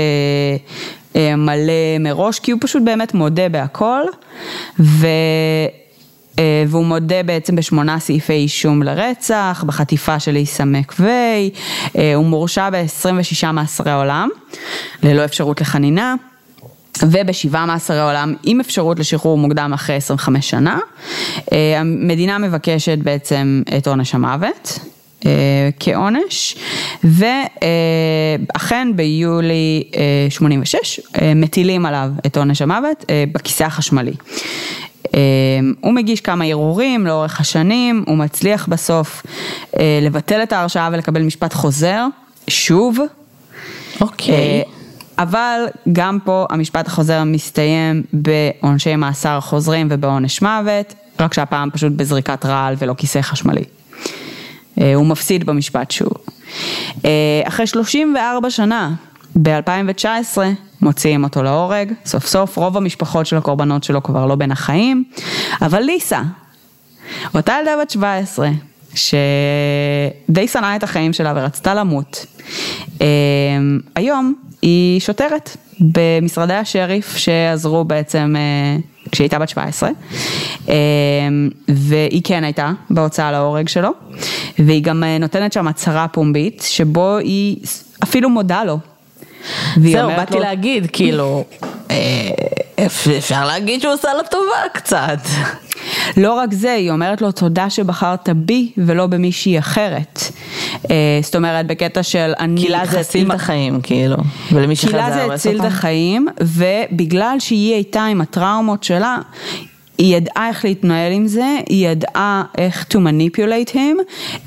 מלא 1.14 1.98
מראש, 2.00 2.38
כי 2.38 2.50
הוא 2.52 2.60
פשוט 2.62 2.82
באמת 2.82 3.14
מודה 3.14 3.48
בהכל. 3.48 4.02
אה, 6.38 6.64
והוא 6.68 6.84
מודה 6.84 7.22
בעצם 7.22 7.56
בשמונה 7.56 7.98
סעיפי 7.98 8.32
אישום 8.32 8.82
לרצח, 8.82 9.64
בחטיפה 9.66 10.20
של 10.20 10.36
איסה 10.36 10.64
מקווי, 10.64 11.50
אה, 11.98 12.14
הוא 12.14 12.26
מורשע 12.26 12.70
ב-26 12.70 13.52
מאסרי 13.52 13.92
עולם, 13.92 14.28
ללא 15.02 15.24
אפשרות 15.24 15.60
לחנינה. 15.60 16.14
ובשבעה 17.02 17.66
מאסרי 17.66 18.00
עולם 18.00 18.34
עם 18.42 18.60
אפשרות 18.60 18.98
לשחרור 18.98 19.38
מוקדם 19.38 19.72
אחרי 19.74 19.96
25 19.96 20.50
שנה. 20.50 20.78
אה, 21.52 21.80
המדינה 21.80 22.38
מבקשת 22.38 22.98
בעצם 22.98 23.62
את 23.76 23.86
עונש 23.86 24.14
המוות. 24.14 24.78
כעונש, 25.80 26.56
ואכן 27.04 28.88
ביולי 28.96 29.84
86 30.28 31.00
מטילים 31.36 31.86
עליו 31.86 32.10
את 32.26 32.36
עונש 32.36 32.62
המוות 32.62 33.04
בכיסא 33.32 33.64
החשמלי. 33.64 34.12
אמ, 34.12 34.89
הוא 35.80 35.92
מגיש 35.92 36.20
כמה 36.20 36.44
ערעורים 36.44 37.06
לאורך 37.06 37.40
השנים, 37.40 38.04
הוא 38.06 38.16
מצליח 38.16 38.66
בסוף 38.66 39.22
אה, 39.78 39.98
לבטל 40.02 40.42
את 40.42 40.52
ההרשעה 40.52 40.90
ולקבל 40.92 41.22
משפט 41.22 41.54
חוזר, 41.54 42.06
שוב. 42.48 42.98
אוקיי. 44.00 44.34
אה, 44.34 44.62
אבל 45.18 45.66
גם 45.92 46.18
פה 46.24 46.46
המשפט 46.50 46.86
החוזר 46.86 47.24
מסתיים 47.24 48.02
בעונשי 48.12 48.96
מאסר 48.96 49.40
חוזרים 49.40 49.88
ובעונש 49.90 50.42
מוות, 50.42 50.94
רק 51.20 51.34
שהפעם 51.34 51.70
פשוט 51.70 51.92
בזריקת 51.92 52.46
רעל 52.46 52.74
ולא 52.78 52.94
כיסא 52.94 53.20
חשמלי. 53.22 53.64
אה, 54.80 54.94
הוא 54.94 55.06
מפסיד 55.06 55.46
במשפט 55.46 55.90
שוב. 55.90 56.12
אחרי 57.44 57.66
34 57.66 58.50
שנה, 58.50 58.94
ב-2019, 59.36 60.38
מוציאים 60.82 61.24
אותו 61.24 61.42
להורג, 61.42 61.92
סוף 62.06 62.26
סוף 62.26 62.56
רוב 62.56 62.76
המשפחות 62.76 63.26
של 63.26 63.36
הקורבנות 63.36 63.84
שלו 63.84 64.02
כבר 64.02 64.26
לא 64.26 64.34
בין 64.34 64.52
החיים, 64.52 65.04
אבל 65.62 65.80
ליסה, 65.82 66.22
אותה 67.34 67.54
ילדה 67.60 67.72
בת 67.82 67.90
17, 67.90 68.50
שדי 68.94 70.48
שנאה 70.48 70.76
את 70.76 70.82
החיים 70.82 71.12
שלה 71.12 71.32
ורצתה 71.36 71.74
למות, 71.74 72.26
אמ, 73.00 73.06
היום 73.94 74.34
היא 74.62 75.00
שוטרת 75.00 75.56
במשרדי 75.80 76.54
השריף 76.54 77.16
שעזרו 77.16 77.84
בעצם 77.84 78.34
אה, 78.36 78.76
כשהיא 79.12 79.24
הייתה 79.24 79.38
בת 79.38 79.48
17, 79.48 79.90
אמ, 80.68 80.72
והיא 81.68 82.22
כן 82.24 82.44
הייתה 82.44 82.72
בהוצאה 82.90 83.32
להורג 83.32 83.68
שלו, 83.68 83.90
והיא 84.58 84.82
גם 84.82 85.04
אה, 85.04 85.18
נותנת 85.18 85.52
שם 85.52 85.68
הצהרה 85.68 86.08
פומבית, 86.08 86.62
שבו 86.68 87.16
היא 87.16 87.56
אפילו 88.02 88.30
מודה 88.30 88.64
לו 88.64 88.78
זהו, 89.76 90.08
באתי 90.08 90.34
לו... 90.34 90.40
להגיד, 90.40 90.86
כאילו, 90.92 91.44
אה, 91.90 91.96
אפשר 93.18 93.46
להגיד 93.46 93.80
שהוא 93.80 93.92
עושה 93.92 94.14
לה 94.14 94.22
טובה 94.22 94.68
קצת. 94.72 95.18
לא 96.16 96.34
רק 96.34 96.52
זה, 96.52 96.72
היא 96.72 96.90
אומרת 96.90 97.22
לו 97.22 97.32
תודה 97.32 97.70
שבחרת 97.70 98.28
בי 98.36 98.72
ולא 98.78 99.06
במישהי 99.06 99.58
אחרת. 99.58 100.20
אה, 100.90 100.96
זאת 101.22 101.36
אומרת, 101.36 101.66
בקטע 101.66 102.02
של 102.02 102.32
אני... 102.40 102.60
כי 102.60 102.68
לה 102.68 102.86
זה 102.86 103.00
הציל 103.00 103.30
את 103.30 103.34
החיים, 103.34 103.80
כאילו. 103.80 104.16
ולמישהי 104.52 104.88
אחרת 104.88 105.12
זה 105.12 105.22
הרבה 105.22 105.36
זה 105.36 105.50
הציל 105.50 105.60
את 105.60 105.66
החיים, 105.66 106.26
ובגלל 106.40 107.36
שהיא 107.38 107.74
הייתה 107.74 108.04
עם 108.04 108.20
הטראומות 108.20 108.84
שלה, 108.84 109.18
היא 109.98 110.16
ידעה 110.16 110.48
איך 110.48 110.64
להתנהל 110.64 111.12
עם 111.12 111.26
זה, 111.26 111.56
היא 111.68 111.88
ידעה 111.88 112.42
איך 112.58 112.86
to 112.92 112.96
manipulate 112.96 113.74
him, 113.74 113.98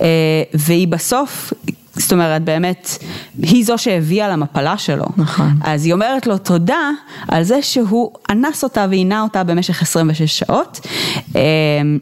אה, 0.01 0.07
והיא 0.53 0.87
בסוף 0.87 1.53
זאת 1.95 2.11
אומרת, 2.11 2.43
באמת, 2.43 2.97
היא 3.41 3.65
זו 3.65 3.77
שהביאה 3.77 4.27
למפלה 4.27 4.77
שלו. 4.77 5.05
נכון. 5.17 5.51
אז 5.63 5.85
היא 5.85 5.93
אומרת 5.93 6.27
לו 6.27 6.37
תודה 6.37 6.89
על 7.27 7.43
זה 7.43 7.61
שהוא 7.61 8.11
אנס 8.29 8.63
אותה 8.63 8.85
ועינה 8.89 9.21
אותה 9.21 9.43
במשך 9.43 9.81
26 9.81 10.39
שעות, 10.39 10.79
אה, 11.35 11.41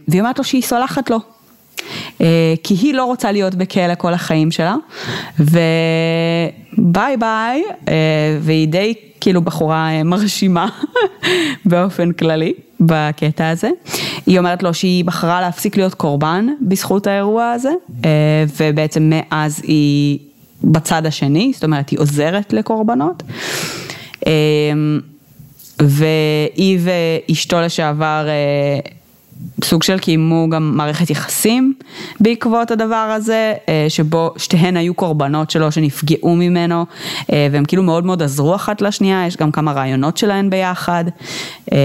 והיא 0.07 0.21
אומרת 0.21 0.37
לו 0.37 0.43
שהיא 0.43 0.61
סולחת 0.61 1.09
לו. 1.09 1.19
אה, 2.21 2.53
כי 2.63 2.73
היא 2.73 2.93
לא 2.93 3.05
רוצה 3.05 3.31
להיות 3.31 3.55
בכלא 3.55 3.95
כל 3.95 4.13
החיים 4.13 4.51
שלה, 4.51 4.75
וביי 5.39 7.17
ביי, 7.17 7.63
והיא 8.41 8.67
די 8.67 8.93
כאילו 9.21 9.41
בחורה 9.41 9.89
אה, 9.89 10.03
מרשימה 10.03 10.67
באופן 11.65 12.11
כללי 12.11 12.53
בקטע 12.79 13.49
הזה. 13.49 13.69
היא 14.25 14.39
אומרת 14.39 14.63
לו 14.63 14.73
שהיא 14.73 15.05
בחרה 15.05 15.41
להפסיק 15.41 15.77
להיות 15.77 15.93
קורבן 15.93 16.47
בזכות 16.61 17.07
האירוע 17.07 17.51
הזה, 17.51 17.71
אה, 18.05 18.09
ובעצם 18.59 19.11
מאז 19.13 19.61
היא 19.63 20.19
בצד 20.63 21.05
השני, 21.05 21.51
זאת 21.53 21.63
אומרת 21.63 21.89
היא 21.89 21.99
עוזרת 21.99 22.53
לקורבנות. 22.53 23.23
אה, 24.27 24.31
והיא 25.79 26.79
ואשתו 26.81 27.61
לשעבר 27.61 28.27
סוג 29.63 29.83
של 29.83 29.99
קיימו 29.99 30.49
גם 30.49 30.77
מערכת 30.77 31.09
יחסים 31.09 31.73
בעקבות 32.19 32.71
הדבר 32.71 32.95
הזה, 32.95 33.53
אה, 33.69 33.85
שבו 33.89 34.33
שתיהן 34.37 34.77
היו 34.77 34.93
קורבנות 34.93 35.49
שלו 35.49 35.71
שנפגעו 35.71 36.35
ממנו, 36.35 36.85
אה, 37.31 37.47
והם 37.51 37.65
כאילו 37.65 37.83
מאוד 37.83 38.05
מאוד 38.05 38.23
עזרו 38.23 38.55
אחת 38.55 38.81
לשנייה, 38.81 39.27
יש 39.27 39.37
גם 39.37 39.51
כמה 39.51 39.71
רעיונות 39.71 40.17
שלהן 40.17 40.49
ביחד, 40.49 41.05
אה, 41.71 41.77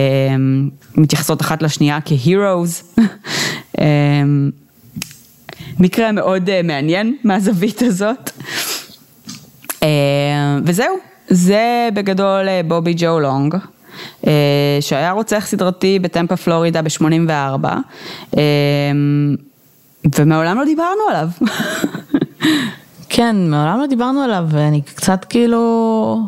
מתייחסות 0.96 1.40
אחת 1.40 1.62
לשנייה 1.62 1.98
כ-heroes. 2.04 3.00
מקרה 5.80 6.12
מאוד 6.12 6.62
מעניין 6.62 7.16
מהזווית 7.24 7.82
הזאת. 7.82 8.30
וזהו, 10.64 10.96
זה 11.28 11.88
בגדול 11.94 12.46
בובי 12.68 12.94
ג'ו 12.96 13.20
לונג. 13.20 13.54
אה, 14.26 14.78
שהיה 14.80 15.12
רוצח 15.12 15.46
סדרתי 15.46 15.98
בטמפה 15.98 16.36
פלורידה 16.36 16.82
ב-84, 16.82 17.64
אה, 18.36 18.42
ומעולם 20.18 20.58
לא 20.58 20.64
דיברנו 20.64 21.02
עליו. 21.08 21.28
כן, 23.08 23.36
מעולם 23.50 23.80
לא 23.80 23.86
דיברנו 23.86 24.22
עליו, 24.22 24.44
ואני 24.48 24.82
קצת 24.82 25.24
כאילו... 25.28 26.22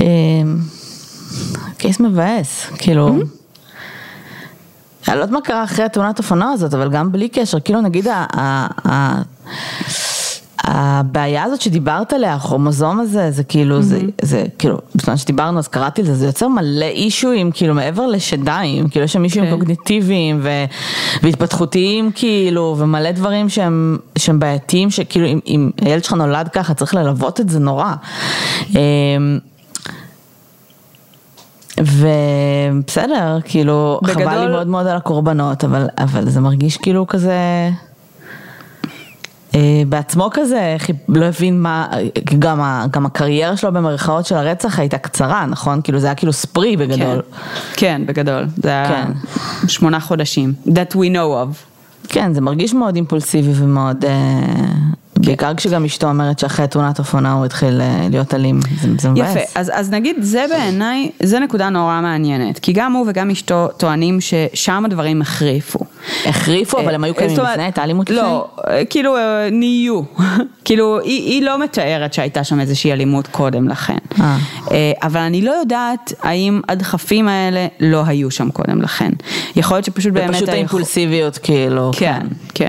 אה, 0.00 0.06
קייס 1.78 2.00
מבאס, 2.00 2.66
כאילו... 2.78 3.16
אני 5.08 5.16
לא 5.16 5.22
יודעת 5.22 5.30
מה 5.30 5.40
קרה 5.40 5.64
אחרי 5.64 5.84
התאונת 5.84 6.18
אופנוע 6.18 6.50
הזאת, 6.50 6.74
אבל 6.74 6.90
גם 6.90 7.12
בלי 7.12 7.28
קשר, 7.28 7.60
כאילו 7.60 7.80
נגיד 7.80 8.06
הבעיה 10.66 11.44
הזאת 11.44 11.60
שדיברת 11.60 12.12
עליה, 12.12 12.34
החומוזום 12.34 13.00
הזה, 13.00 13.30
זה 13.30 13.44
כאילו, 13.44 13.78
mm-hmm. 13.78 13.82
זה, 13.82 14.00
זה 14.22 14.44
כאילו, 14.58 14.78
בזמן 14.94 15.16
שדיברנו 15.16 15.58
אז 15.58 15.68
קראתי 15.68 16.02
לזה, 16.02 16.14
זה 16.14 16.26
יוצר 16.26 16.48
מלא 16.48 16.86
אישויים, 16.86 17.50
כאילו 17.52 17.74
מעבר 17.74 18.06
לשדיים, 18.06 18.88
כאילו 18.88 19.04
יש 19.04 19.12
שם 19.12 19.24
אישויים 19.24 19.48
okay. 19.48 19.52
כן. 19.52 19.58
קוגניטיביים 19.58 20.40
ו, 20.42 20.48
והתפתחותיים 21.22 22.10
כאילו, 22.14 22.76
ומלא 22.78 23.10
דברים 23.10 23.48
שהם, 23.48 23.98
שהם 24.18 24.40
בעייתיים, 24.40 24.90
שכאילו 24.90 25.26
אם, 25.26 25.40
אם 25.46 25.70
הילד 25.80 26.04
שלך 26.04 26.12
נולד 26.12 26.48
ככה 26.48 26.74
צריך 26.74 26.94
ללוות 26.94 27.40
את 27.40 27.48
זה 27.48 27.58
נורא. 27.58 27.94
אמ, 28.70 29.38
ובסדר, 31.80 33.38
כאילו, 33.44 34.00
בגדול... 34.02 34.24
חבל 34.24 34.40
לי 34.40 34.46
מאוד 34.46 34.66
מאוד 34.66 34.86
על 34.86 34.96
הקורבנות, 34.96 35.64
אבל, 35.64 35.88
אבל 35.98 36.28
זה 36.28 36.40
מרגיש 36.40 36.76
כאילו 36.76 37.06
כזה... 37.06 37.34
אה, 39.56 39.82
בעצמו 39.88 40.28
כזה, 40.32 40.76
לא 41.08 41.24
הבין 41.24 41.62
מה, 41.62 41.88
גם, 42.38 42.60
גם 42.90 43.06
הקריירה 43.06 43.56
שלו 43.56 43.72
במרכאות 43.72 44.26
של 44.26 44.34
הרצח 44.34 44.78
הייתה 44.78 44.98
קצרה, 44.98 45.46
נכון? 45.46 45.80
כאילו 45.82 45.98
זה 45.98 46.06
היה 46.06 46.14
כאילו 46.14 46.32
ספרי 46.32 46.76
בגדול. 46.76 47.22
כן, 47.22 47.22
כן 47.76 48.02
בגדול, 48.06 48.46
זה 48.56 48.68
היה 48.68 48.88
כן. 48.88 49.68
שמונה 49.68 50.00
חודשים, 50.00 50.52
that 50.66 50.92
we 50.92 51.08
know 51.12 51.54
of. 51.54 51.76
כן, 52.08 52.34
זה 52.34 52.40
מרגיש 52.40 52.74
מאוד 52.74 52.96
אימפולסיבי 52.96 53.52
ומאוד 53.54 54.04
אה, 54.04 54.12
בעיקר 55.26 55.54
כשגם 55.54 55.84
אשתו 55.84 56.08
אומרת 56.08 56.38
שאחרי 56.38 56.66
תאונת 56.66 56.98
אופנה 56.98 57.32
הוא 57.32 57.44
התחיל 57.44 57.80
אה, 57.80 58.06
להיות 58.10 58.34
אלים, 58.34 58.60
זה, 58.80 58.88
זה 58.98 59.08
מבאס. 59.08 59.36
יפה, 59.36 59.60
אז, 59.60 59.72
אז 59.74 59.90
נגיד 59.90 60.16
זה 60.20 60.44
בעיניי, 60.50 61.10
זה 61.22 61.38
נקודה 61.38 61.68
נורא 61.68 62.00
מעניינת, 62.00 62.58
כי 62.58 62.72
גם 62.72 62.92
הוא 62.92 63.06
וגם 63.08 63.30
אשתו 63.30 63.68
טוענים 63.76 64.18
ששם 64.20 64.82
הדברים 64.84 65.22
החריפו. 65.22 65.78
החריפו, 66.26 66.80
אבל 66.80 66.94
הם 66.94 67.04
היו 67.04 67.14
קיימים 67.14 67.36
לפני, 67.38 67.62
הייתה 67.62 67.84
אלימות 67.84 68.10
לפני? 68.10 68.22
לא, 68.22 68.48
אה, 68.68 68.84
כאילו 68.84 69.16
אה, 69.16 69.48
נהיו, 69.52 70.00
כאילו 70.64 71.00
היא, 71.00 71.22
היא 71.32 71.42
לא 71.42 71.62
מתארת 71.62 72.12
שהייתה 72.12 72.44
שם 72.44 72.60
איזושהי 72.60 72.92
אלימות 72.92 73.26
קודם 73.26 73.68
לכן, 73.68 73.98
אבל 75.02 75.20
אני 75.20 75.42
לא 75.42 75.50
יודעת 75.50 76.12
האם 76.22 76.60
הדחפים 76.68 77.28
האלה 77.28 77.66
לא 77.80 78.02
היו 78.06 78.30
שם 78.30 78.50
קודם 78.50 78.82
לכן. 78.82 79.10
יכול 79.56 79.76
להיות 79.76 79.84
שפשוט 79.84 80.12
באמת... 80.12 80.30
ופשוט 80.30 80.48
האימפולסיביות 80.48 81.38
כאילו. 81.38 81.90
כן, 81.96 82.20
כן, 82.54 82.68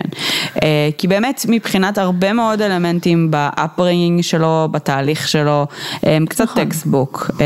כן. 0.53 0.59
כי 0.97 1.07
באמת 1.07 1.45
מבחינת 1.49 1.97
הרבה 1.97 2.33
מאוד 2.33 2.46
אלמנטים 2.53 3.31
באפרינגינג 3.31 4.21
שלו, 4.21 4.67
בתהליך 4.71 5.27
שלו, 5.27 5.65
הם 6.03 6.25
קצת 6.25 6.43
נכון. 6.43 6.65
טקסטבוק. 6.65 7.31
אה, 7.41 7.45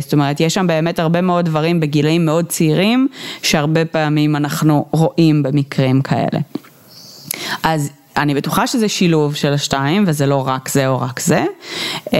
זאת 0.00 0.12
אומרת, 0.12 0.40
יש 0.40 0.54
שם 0.54 0.66
באמת 0.66 0.98
הרבה 0.98 1.20
מאוד 1.20 1.44
דברים 1.44 1.80
בגילאים 1.80 2.24
מאוד 2.24 2.46
צעירים, 2.46 3.08
שהרבה 3.42 3.84
פעמים 3.84 4.36
אנחנו 4.36 4.86
רואים 4.90 5.42
במקרים 5.42 6.02
כאלה. 6.02 6.40
אז 7.62 7.90
אני 8.16 8.34
בטוחה 8.34 8.66
שזה 8.66 8.88
שילוב 8.88 9.34
של 9.34 9.52
השתיים, 9.52 10.04
וזה 10.06 10.26
לא 10.26 10.48
רק 10.48 10.68
זה 10.68 10.88
או 10.88 11.00
רק 11.00 11.20
זה. 11.20 11.44
אה, 12.14 12.18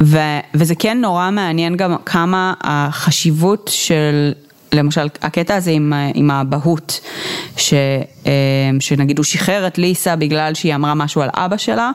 ו, 0.00 0.18
וזה 0.54 0.74
כן 0.74 1.00
נורא 1.00 1.30
מעניין 1.30 1.76
גם 1.76 1.96
כמה 2.06 2.54
החשיבות 2.60 3.70
של 3.74 4.32
למשל 4.72 5.08
הקטע 5.22 5.54
הזה 5.54 5.70
עם, 5.70 5.92
עם 6.14 6.30
האבהות, 6.30 7.00
ש, 7.56 7.74
אה, 8.26 8.32
שנגיד 8.80 9.18
הוא 9.18 9.24
שחרר 9.24 9.66
את 9.66 9.78
ליסה 9.78 10.16
בגלל 10.16 10.54
שהיא 10.54 10.74
אמרה 10.74 10.94
משהו 10.94 11.22
על 11.22 11.28
אבא 11.34 11.56
שלה, 11.56 11.90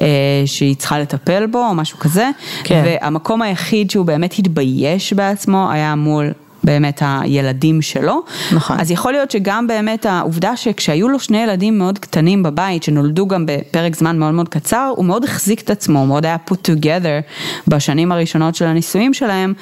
אה, 0.00 0.06
שהיא 0.46 0.76
צריכה 0.76 0.98
לטפל 0.98 1.46
בו 1.46 1.66
או 1.66 1.74
משהו 1.74 1.98
כזה, 1.98 2.30
כן. 2.64 2.82
והמקום 2.86 3.42
היחיד 3.42 3.90
שהוא 3.90 4.06
באמת 4.06 4.34
התבייש 4.38 5.12
בעצמו 5.12 5.70
היה 5.72 5.94
מול 5.94 6.32
באמת 6.64 7.02
הילדים 7.04 7.82
שלו. 7.82 8.22
נכון. 8.52 8.80
אז 8.80 8.90
יכול 8.90 9.12
להיות 9.12 9.30
שגם 9.30 9.66
באמת 9.66 10.06
העובדה 10.06 10.56
שכשהיו 10.56 11.08
לו 11.08 11.20
שני 11.20 11.38
ילדים 11.38 11.78
מאוד 11.78 11.98
קטנים 11.98 12.42
בבית, 12.42 12.82
שנולדו 12.82 13.26
גם 13.26 13.46
בפרק 13.46 13.96
זמן 13.96 14.18
מאוד 14.18 14.34
מאוד 14.34 14.48
קצר, 14.48 14.92
הוא 14.96 15.04
מאוד 15.04 15.24
החזיק 15.24 15.60
את 15.60 15.70
עצמו, 15.70 15.98
הוא 15.98 16.08
מאוד 16.08 16.24
היה 16.24 16.36
put 16.50 16.68
together 16.68 17.32
בשנים 17.68 18.12
הראשונות 18.12 18.54
של 18.54 18.64
הנישואים 18.64 19.14
שלהם, 19.14 19.54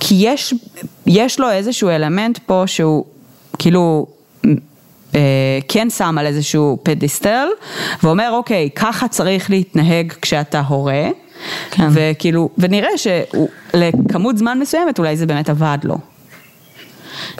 כי 0.00 0.14
יש, 0.18 0.54
יש 1.06 1.40
לו 1.40 1.50
איזשהו 1.50 1.88
אלמנט 1.88 2.38
פה 2.38 2.62
שהוא 2.66 3.04
כאילו... 3.58 4.06
אה, 5.14 5.58
כן 5.68 5.90
שם 5.90 6.18
על 6.18 6.26
איזשהו 6.26 6.78
פדיסטל 6.82 7.46
ואומר 8.02 8.30
אוקיי 8.32 8.70
ככה 8.74 9.08
צריך 9.08 9.50
להתנהג 9.50 10.12
כשאתה 10.22 10.60
הורה 10.60 11.08
כן. 11.70 11.88
וכאילו 11.92 12.48
ונראה 12.58 12.90
שלכמות 12.96 14.38
זמן 14.38 14.58
מסוימת 14.58 14.98
אולי 14.98 15.16
זה 15.16 15.26
באמת 15.26 15.48
עבד 15.48 15.78
לו. 15.84 15.98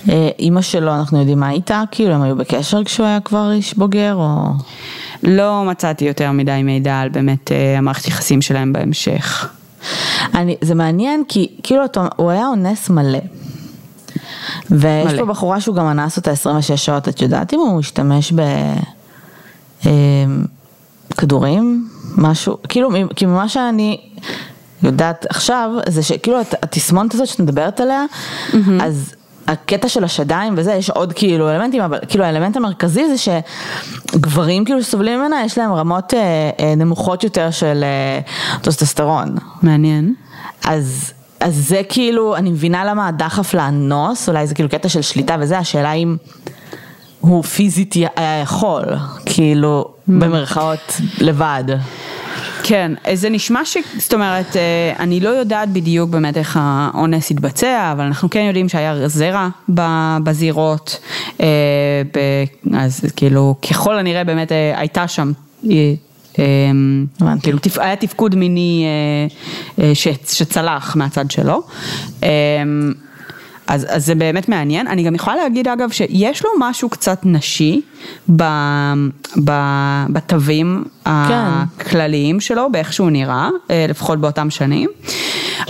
אה, 0.09 0.29
אימא 0.39 0.62
שלו, 0.62 0.95
אנחנו 0.95 1.18
יודעים 1.18 1.41
מה 1.41 1.51
איתה? 1.51 1.83
כאילו 1.91 2.14
הם 2.14 2.22
היו 2.22 2.37
בקשר 2.37 2.85
כשהוא 2.85 3.07
היה 3.07 3.20
כבר 3.20 3.53
איש 3.53 3.74
בוגר 3.74 4.14
או... 4.14 4.53
לא 5.22 5.64
מצאתי 5.64 6.05
יותר 6.05 6.33
מדי 6.33 6.62
מידע 6.64 7.01
על 7.01 7.09
באמת 7.09 7.53
אה, 7.53 7.79
המערכת 7.79 8.09
יחסים 8.09 8.43
שלהם 8.43 8.72
בהמשך. 8.72 9.49
אני, 10.35 10.57
זה 10.61 10.74
מעניין 10.74 11.22
כי 11.29 11.49
כאילו 11.62 11.83
הוא 12.16 12.31
היה 12.31 12.47
אונס 12.47 12.91
מלא. 12.91 13.18
ויש 14.70 15.12
מלא. 15.12 15.18
פה 15.18 15.24
בחורה 15.26 15.61
שהוא 15.61 15.76
גם 15.76 15.87
אנס 15.87 16.16
אותה 16.16 16.31
26 16.31 16.72
שעות, 16.72 17.09
את 17.09 17.22
יודעת 17.22 17.55
אם 17.55 17.59
הוא 17.59 17.81
השתמש 17.81 18.33
בכדורים? 21.14 21.89
אה, 21.91 22.22
משהו, 22.22 22.57
כאילו, 22.68 22.91
כי 23.16 23.26
ממה 23.26 23.49
שאני 23.49 24.01
יודעת 24.83 25.26
עכשיו, 25.29 25.70
זה 25.89 26.03
שכאילו 26.03 26.41
התסמונת 26.41 27.14
הזאת 27.14 27.29
שאת 27.29 27.41
מדברת 27.41 27.81
עליה, 27.81 28.05
mm-hmm. 28.51 28.57
אז 28.83 29.14
הקטע 29.49 29.88
של 29.88 30.05
השדיים 30.05 30.55
וזה, 30.57 30.72
יש 30.72 30.90
עוד 30.90 31.12
כאילו 31.12 31.51
אלמנטים, 31.51 31.82
אבל 31.82 31.99
כאילו 32.09 32.24
האלמנט 32.24 32.57
המרכזי 32.57 33.03
זה 33.09 33.32
שגברים 34.12 34.64
כאילו 34.64 34.82
שסובלים 34.82 35.20
ממנה, 35.20 35.42
יש 35.44 35.59
להם 35.59 35.72
רמות 35.72 36.14
אה, 36.14 36.51
אה, 36.61 36.74
נמוכות 36.74 37.24
יותר 37.24 37.51
של 37.51 37.84
אה, 37.84 38.20
טוסטסטרון. 38.62 39.36
מעניין. 39.62 40.14
אז 40.64 41.12
אז 41.40 41.55
זה 41.68 41.82
כאילו, 41.88 42.36
אני 42.36 42.51
מבינה 42.51 42.84
למה 42.84 43.09
הדחף 43.09 43.55
לאנוס, 43.55 44.28
אולי 44.28 44.46
זה 44.46 44.55
כאילו 44.55 44.68
קטע 44.68 44.88
של 44.88 45.03
שליטה 45.03 45.36
וזה, 45.40 45.59
השאלה 45.59 45.92
אם 45.92 46.16
הוא 47.20 47.42
פיזית 47.42 47.94
היה 47.94 48.40
יכול, 48.42 48.84
כאילו. 49.26 49.88
במרכאות 50.09 50.96
לבד. 51.18 51.64
כן, 52.68 52.92
זה 53.14 53.30
נשמע 53.30 53.64
ש... 53.64 53.76
זאת 53.98 54.14
אומרת, 54.14 54.56
אה, 54.56 54.92
אני 54.98 55.20
לא 55.20 55.28
יודעת 55.28 55.68
בדיוק 55.68 56.10
באמת 56.10 56.36
איך 56.36 56.58
האונס 56.60 57.30
התבצע, 57.30 57.92
אבל 57.92 58.04
אנחנו 58.04 58.30
כן 58.30 58.40
יודעים 58.40 58.68
שהיה 58.68 59.08
זרע 59.08 59.48
בזירות, 60.22 61.00
אה, 61.40 61.46
אז 62.74 63.04
כאילו, 63.16 63.54
ככל 63.70 63.98
הנראה 63.98 64.24
באמת 64.24 64.52
אה, 64.52 64.80
הייתה 64.80 65.08
שם 65.08 65.32
כאילו 67.42 67.58
היה 67.76 67.96
תפקוד 67.96 68.34
מיני 68.34 68.84
שצלח 70.24 70.96
מהצד 70.96 71.30
שלו. 71.30 71.62
אז, 73.68 73.86
אז 73.88 74.06
זה 74.06 74.14
באמת 74.14 74.48
מעניין. 74.48 74.86
אני 74.86 75.02
גם 75.02 75.14
יכולה 75.14 75.36
להגיד 75.36 75.68
אגב 75.68 75.90
שיש 75.90 76.44
לו 76.44 76.50
משהו 76.58 76.88
קצת 76.88 77.20
נשי 77.24 77.80
ב, 78.36 78.42
ב, 79.44 79.52
בתווים 80.08 80.84
כן. 81.04 81.10
הכלליים 81.10 82.40
שלו, 82.40 82.72
באיך 82.72 82.92
שהוא 82.92 83.10
נראה, 83.10 83.48
אה, 83.70 83.86
לפחות 83.88 84.20
באותם 84.20 84.50
שנים. 84.50 84.90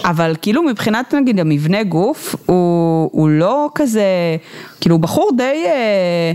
אבל 0.05 0.34
כאילו 0.42 0.62
מבחינת 0.62 1.14
נגיד 1.14 1.40
המבנה 1.40 1.82
גוף, 1.82 2.36
הוא, 2.46 3.11
הוא 3.12 3.28
לא 3.28 3.68
כזה, 3.74 4.05
כאילו 4.80 4.94
הוא 4.94 5.03
בחור 5.03 5.30
די... 5.36 5.64
אה, 5.66 6.32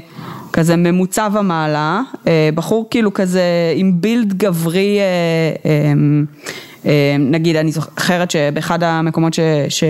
כזה 0.53 0.75
ממוצע 0.75 1.27
ומעלה, 1.33 2.01
אה, 2.27 2.49
בחור 2.55 2.87
כאילו 2.89 3.13
כזה 3.13 3.41
עם 3.75 4.01
בילד 4.01 4.33
גברי, 4.33 4.99
נגיד 7.19 7.55
אני 7.55 7.71
זוכרת 7.71 8.31
שבאחד 8.31 8.83
המקומות 8.83 9.33
ש... 9.69 9.83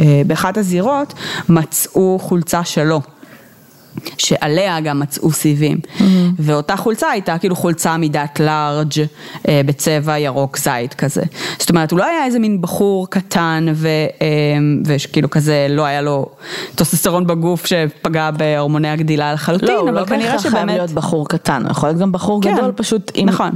אה, 0.00 0.22
באחת 0.26 0.56
הזירות 0.56 1.14
מצאו 1.48 2.18
חולצה 2.20 2.64
שלו. 2.64 3.00
שעליה 4.18 4.80
גם 4.80 5.00
מצאו 5.00 5.32
סיבים. 5.32 5.78
Mm-hmm. 5.84 6.02
ואותה 6.38 6.76
חולצה 6.76 7.10
הייתה 7.10 7.38
כאילו 7.38 7.56
חולצה 7.56 7.96
מידת 7.96 8.40
לארג' 8.40 8.92
אה, 9.48 9.60
בצבע 9.66 10.18
ירוק 10.18 10.58
זית 10.58 10.94
כזה. 10.94 11.22
זאת 11.58 11.70
אומרת, 11.70 11.90
הוא 11.90 11.98
לא 11.98 12.04
היה 12.04 12.24
איזה 12.24 12.38
מין 12.38 12.60
בחור 12.60 13.10
קטן 13.10 13.66
ו, 13.74 13.88
אה, 14.22 14.26
וכאילו 14.86 15.30
כזה 15.30 15.66
לא 15.70 15.84
היה 15.84 16.02
לו 16.02 16.26
טוסטסטרון 16.74 17.26
בגוף 17.26 17.66
שפגע 17.66 18.30
בהורמוני 18.30 18.88
הגדילה 18.88 19.32
לחלוטין, 19.32 19.68
לא, 19.68 19.82
אבל 19.82 20.00
לא 20.00 20.04
כנראה 20.04 20.38
שבאמת... 20.38 20.54
חייב 20.54 20.68
להיות 20.68 20.90
בחור 20.90 21.28
קטן, 21.28 21.62
הוא 21.62 21.70
יכול 21.70 21.88
להיות 21.88 21.98
גם 21.98 22.12
בחור 22.12 22.42
כן, 22.42 22.54
גדול 22.54 22.72
פשוט 22.72 23.10
עם... 23.14 23.28
נכון. 23.28 23.50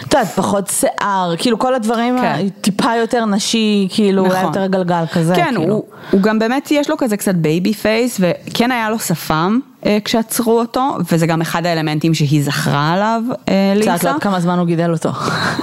את 0.00 0.14
יודעת, 0.14 0.28
פחות 0.28 0.68
שיער, 0.68 1.34
כאילו 1.38 1.58
כל 1.58 1.74
הדברים 1.74 2.18
כן. 2.20 2.48
טיפה 2.60 2.96
יותר 2.96 3.24
נשי, 3.24 3.88
כאילו 3.90 4.22
נכון. 4.22 4.36
אולי 4.36 4.46
יותר 4.46 4.66
גלגל 4.66 5.04
כזה. 5.12 5.34
כן, 5.34 5.54
כאילו. 5.56 5.72
הוא, 5.72 5.84
הוא 6.10 6.20
גם 6.20 6.38
באמת 6.38 6.70
יש 6.70 6.90
לו 6.90 6.96
כזה 6.96 7.16
קצת 7.16 7.34
בייבי 7.34 7.74
פייס 7.74 8.20
וכן 8.20 8.70
היה 8.70 8.90
לו 8.90 8.98
שפם. 8.98 9.58
אה, 9.86 9.98
כשעצרו 10.04 10.58
אותו, 10.58 10.96
וזה 11.12 11.26
גם 11.26 11.40
אחד 11.40 11.66
האלמנטים 11.66 12.14
שהיא 12.14 12.42
זכרה 12.42 12.92
עליו, 12.92 13.22
אה, 13.48 13.72
ליסה. 13.76 13.98
קצת 13.98 14.04
לא 14.04 14.18
כמה 14.20 14.40
זמן 14.40 14.58
הוא 14.58 14.66
גידל 14.66 14.92
אותו. 14.92 15.10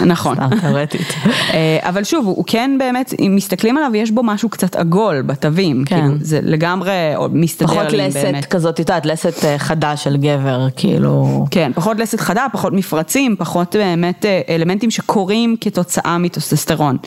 נכון. 0.05 0.37
תאורטית. 0.61 1.13
אה, 1.53 1.79
אבל 1.81 2.03
שוב, 2.03 2.25
הוא 2.25 2.43
כן 2.47 2.71
באמת, 2.79 3.13
אם 3.19 3.33
מסתכלים 3.35 3.77
עליו, 3.77 3.91
יש 3.95 4.11
בו 4.11 4.23
משהו 4.23 4.49
קצת 4.49 4.75
עגול 4.75 5.21
בתווים. 5.21 5.83
כן. 5.85 6.01
כאילו, 6.01 6.13
זה 6.21 6.39
לגמרי 6.43 6.91
מסתדר 7.31 7.67
לי 7.67 7.97
באמת. 7.97 8.13
פחות 8.13 8.33
לסת 8.33 8.45
כזאת, 8.45 8.73
את 8.73 8.79
יודעת, 8.79 9.05
לסת 9.05 9.45
חדה 9.57 9.97
של 9.97 10.17
גבר, 10.17 10.67
כאילו. 10.75 11.45
כן, 11.51 11.71
פחות 11.75 11.99
לסת 11.99 12.19
חדה, 12.19 12.45
פחות 12.51 12.73
מפרצים, 12.73 13.35
פחות 13.39 13.75
באמת 13.75 14.25
אלמנטים 14.49 14.91
שקורים 14.91 15.55
כתוצאה 15.61 16.17
מטוסטסטרון. 16.17 16.97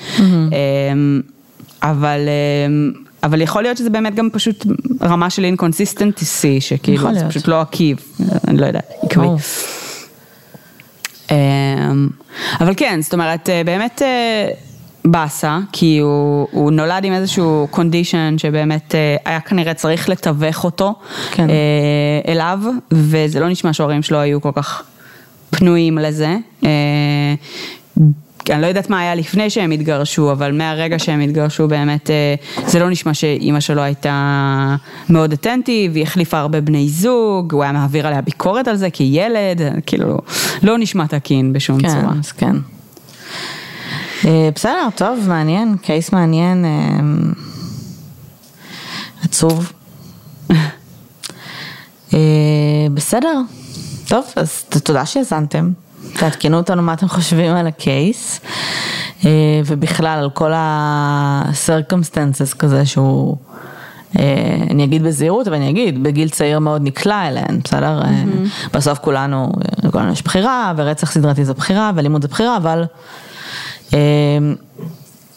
אבל... 1.82 2.20
אבל 3.22 3.40
יכול 3.40 3.62
להיות 3.62 3.76
שזה 3.76 3.90
באמת 3.90 4.14
גם 4.14 4.28
פשוט 4.32 4.66
רמה 5.02 5.30
של 5.30 5.44
אינקונסיסטנטי, 5.44 6.24
שכאילו 6.60 7.14
זה 7.14 7.28
פשוט 7.28 7.48
לא 7.48 7.60
עקיב, 7.60 7.98
אני 8.48 8.58
לא 8.58 8.66
יודעת, 8.66 8.90
עקבי. 9.02 9.26
אמ, 11.30 12.08
אבל 12.60 12.74
כן, 12.76 13.00
זאת 13.02 13.14
אומרת, 13.14 13.48
אה, 13.48 13.62
באמת 13.64 14.02
אה, 14.02 14.48
באסה, 15.04 15.58
כי 15.72 15.98
הוא, 15.98 16.48
הוא 16.50 16.72
נולד 16.72 17.04
עם 17.04 17.12
איזשהו 17.12 17.66
קונדישן 17.70 18.34
שבאמת 18.38 18.94
אה, 18.94 19.16
היה 19.24 19.40
כנראה 19.40 19.74
צריך 19.74 20.08
לתווך 20.08 20.64
אותו 20.64 20.94
כן. 21.30 21.46
אליו, 22.28 22.58
וזה 22.92 23.40
לא 23.40 23.48
נשמע 23.48 23.72
שההורים 23.72 24.02
שלו 24.02 24.18
היו 24.18 24.40
כל 24.40 24.52
כך 24.54 24.82
פנויים 25.50 25.98
לזה. 25.98 26.36
אני 28.50 28.62
לא 28.62 28.66
יודעת 28.66 28.90
מה 28.90 29.00
היה 29.00 29.14
לפני 29.14 29.50
שהם 29.50 29.70
התגרשו, 29.70 30.32
אבל 30.32 30.52
מהרגע 30.52 30.98
שהם 30.98 31.20
התגרשו 31.20 31.68
באמת, 31.68 32.10
אה, 32.10 32.34
זה 32.66 32.78
לא 32.78 32.90
נשמע 32.90 33.14
שאימא 33.14 33.60
שלו 33.60 33.82
הייתה 33.82 34.76
מאוד 35.08 35.32
אטנטיב, 35.32 35.94
היא 35.94 36.02
החליפה 36.02 36.38
הרבה 36.38 36.60
בני 36.60 36.88
זוג, 36.88 37.52
הוא 37.52 37.62
היה 37.62 37.72
מעביר 37.72 38.06
עליה 38.06 38.20
ביקורת 38.20 38.68
על 38.68 38.76
זה 38.76 38.90
כילד, 38.90 39.60
כאילו, 39.86 40.18
לא 40.62 40.78
נשמע 40.78 41.06
תקין 41.06 41.52
בשום 41.52 41.80
כן, 41.80 41.88
צורה. 41.88 42.12
כן, 42.12 42.18
אז 42.18 42.32
כן. 42.32 42.56
אה, 44.24 44.48
בסדר, 44.54 44.88
טוב, 44.94 45.18
מעניין, 45.28 45.76
קייס 45.82 46.12
מעניין, 46.12 46.64
אה, 46.64 46.70
עצוב. 49.24 49.72
בסדר, 52.94 53.40
טוב, 54.08 54.24
אז 54.36 54.64
תודה 54.64 55.06
שהאזנתם. 55.06 55.70
תעדכנו 56.18 56.56
אותנו 56.56 56.82
מה 56.82 56.92
אתם 56.92 57.08
חושבים 57.08 57.56
על 57.56 57.66
הקייס, 57.66 58.40
אה, 59.24 59.30
ובכלל 59.66 60.18
על 60.18 60.30
כל 60.30 60.52
ה-circumstances 60.52 62.56
כזה 62.58 62.86
שהוא, 62.86 63.36
אה, 64.18 64.24
אני 64.70 64.84
אגיד 64.84 65.02
בזהירות, 65.02 65.48
אבל 65.48 65.56
אני 65.56 65.70
אגיד, 65.70 66.02
בגיל 66.02 66.28
צעיר 66.28 66.58
מאוד 66.58 66.82
נקלע 66.82 67.28
אליהן, 67.28 67.60
בסדר? 67.64 68.02
Mm-hmm. 68.02 68.68
בסוף 68.72 68.98
כולנו, 68.98 69.52
לכולנו 69.84 70.12
יש 70.12 70.22
בחירה, 70.22 70.72
ורצח 70.76 71.10
סדרתי 71.10 71.44
זו 71.44 71.54
בחירה, 71.54 71.90
ולימוד 71.94 72.22
זו 72.22 72.28
בחירה, 72.28 72.56
אבל 72.56 72.84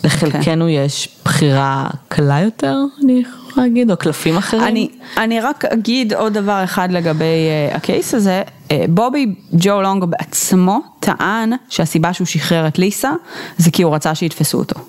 לחלקנו 0.03 0.67
okay. 0.67 0.71
יש 0.71 1.09
בחירה 1.25 1.87
קלה 2.07 2.41
יותר, 2.41 2.75
אני 3.03 3.23
יכולה 3.47 3.67
להגיד, 3.67 3.91
או 3.91 3.97
קלפים 3.97 4.37
אחרים. 4.37 4.63
אני, 4.63 4.89
אני 5.17 5.41
רק 5.41 5.65
אגיד 5.65 6.13
עוד 6.13 6.33
דבר 6.33 6.63
אחד 6.63 6.91
לגבי 6.91 7.25
uh, 7.71 7.75
הקייס 7.75 8.13
הזה. 8.13 8.41
Uh, 8.73 8.87
בובי 8.89 9.35
ג'ו 9.53 9.81
לונגו 9.81 10.07
בעצמו 10.07 10.79
טען 10.99 11.53
שהסיבה 11.69 12.13
שהוא 12.13 12.27
שחרר 12.27 12.67
את 12.67 12.79
ליסה 12.79 13.11
זה 13.57 13.71
כי 13.71 13.83
הוא 13.83 13.95
רצה 13.95 14.15
שיתפסו 14.15 14.57
אותו. 14.57 14.79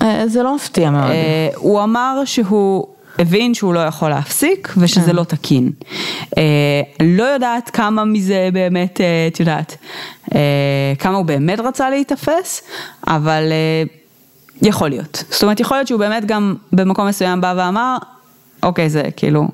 Uh, 0.00 0.04
זה 0.26 0.42
לא 0.42 0.54
מפתיע 0.54 0.90
מאוד. 0.90 1.10
Uh, 1.10 1.56
הוא 1.56 1.82
אמר 1.82 2.22
שהוא 2.24 2.86
הבין 3.18 3.54
שהוא 3.54 3.74
לא 3.74 3.80
יכול 3.80 4.10
להפסיק 4.10 4.74
ושזה 4.76 5.10
כן. 5.10 5.16
לא 5.16 5.24
תקין. 5.24 5.70
Uh, 6.24 6.38
לא 7.02 7.24
יודעת 7.24 7.70
כמה 7.70 8.04
מזה 8.04 8.48
באמת, 8.52 9.00
את 9.28 9.36
uh, 9.36 9.40
יודעת, 9.40 9.76
uh, 10.26 10.32
כמה 10.98 11.16
הוא 11.16 11.24
באמת 11.24 11.60
רצה 11.60 11.90
להיתפס, 11.90 12.62
אבל... 13.06 13.42
Uh, 13.88 14.02
יכול 14.62 14.88
להיות. 14.88 15.24
זאת 15.30 15.42
אומרת, 15.42 15.60
יכול 15.60 15.76
להיות 15.76 15.88
שהוא 15.88 15.98
באמת 15.98 16.24
גם 16.24 16.54
במקום 16.72 17.08
מסוים 17.08 17.40
בא 17.40 17.54
ואמר, 17.56 17.96
אוקיי, 18.62 18.90
זה 18.90 19.02
כאילו, 19.16 19.48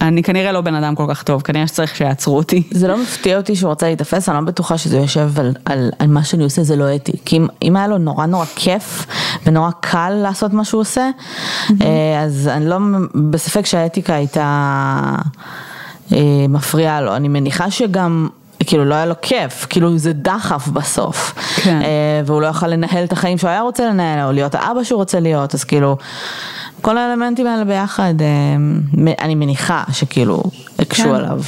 אני 0.00 0.22
כנראה 0.22 0.52
לא 0.52 0.60
בן 0.60 0.74
אדם 0.74 0.94
כל 0.94 1.06
כך 1.08 1.22
טוב, 1.22 1.42
כנראה 1.42 1.66
שצריך 1.66 1.96
שיעצרו 1.96 2.36
אותי. 2.36 2.62
זה 2.70 2.88
לא 2.88 3.02
מפתיע 3.02 3.36
אותי 3.36 3.56
שהוא 3.56 3.68
רוצה 3.68 3.86
להיתפס, 3.86 4.28
אני 4.28 4.36
לא 4.36 4.42
בטוחה 4.42 4.78
שזה 4.78 4.96
יושב 4.96 5.40
על, 5.40 5.54
על, 5.64 5.90
על 5.98 6.06
מה 6.06 6.24
שאני 6.24 6.44
עושה, 6.44 6.62
זה 6.62 6.76
לא 6.76 6.94
אתי. 6.94 7.12
כי 7.24 7.36
אם, 7.36 7.46
אם 7.62 7.76
היה 7.76 7.88
לו 7.88 7.98
נורא 7.98 8.26
נורא 8.26 8.44
כיף 8.56 9.06
ונורא 9.46 9.70
קל 9.80 10.10
לעשות 10.10 10.52
מה 10.52 10.64
שהוא 10.64 10.80
עושה, 10.80 11.10
mm-hmm. 11.68 11.84
אז 12.24 12.48
אני 12.52 12.68
לא 12.68 12.78
בספק 13.30 13.66
שהאתיקה 13.66 14.14
הייתה 14.14 15.14
אה, 16.12 16.18
מפריעה 16.48 17.00
לו. 17.00 17.16
אני 17.16 17.28
מניחה 17.28 17.70
שגם 17.70 18.28
כאילו 18.68 18.84
לא 18.84 18.94
היה 18.94 19.06
לו 19.06 19.14
כיף, 19.22 19.66
כאילו 19.70 19.98
זה 19.98 20.12
דחף 20.12 20.68
בסוף. 20.68 21.34
כן. 21.64 21.82
אה, 21.82 22.20
והוא 22.26 22.42
לא 22.42 22.46
יכול 22.46 22.68
לנהל 22.68 23.04
את 23.04 23.12
החיים 23.12 23.38
שהוא 23.38 23.50
היה 23.50 23.60
רוצה 23.60 23.86
לנהל, 23.86 24.26
או 24.26 24.32
להיות 24.32 24.54
האבא 24.54 24.84
שהוא 24.84 24.98
רוצה 24.98 25.20
להיות, 25.20 25.54
אז 25.54 25.64
כאילו, 25.64 25.96
כל 26.80 26.98
האלמנטים 26.98 27.46
האלה 27.46 27.64
ביחד, 27.64 28.14
אה, 28.20 28.26
אני 29.24 29.34
מניחה 29.34 29.84
שכאילו 29.92 30.42
הקשו 30.78 31.02
כן. 31.02 31.14
עליו. 31.14 31.40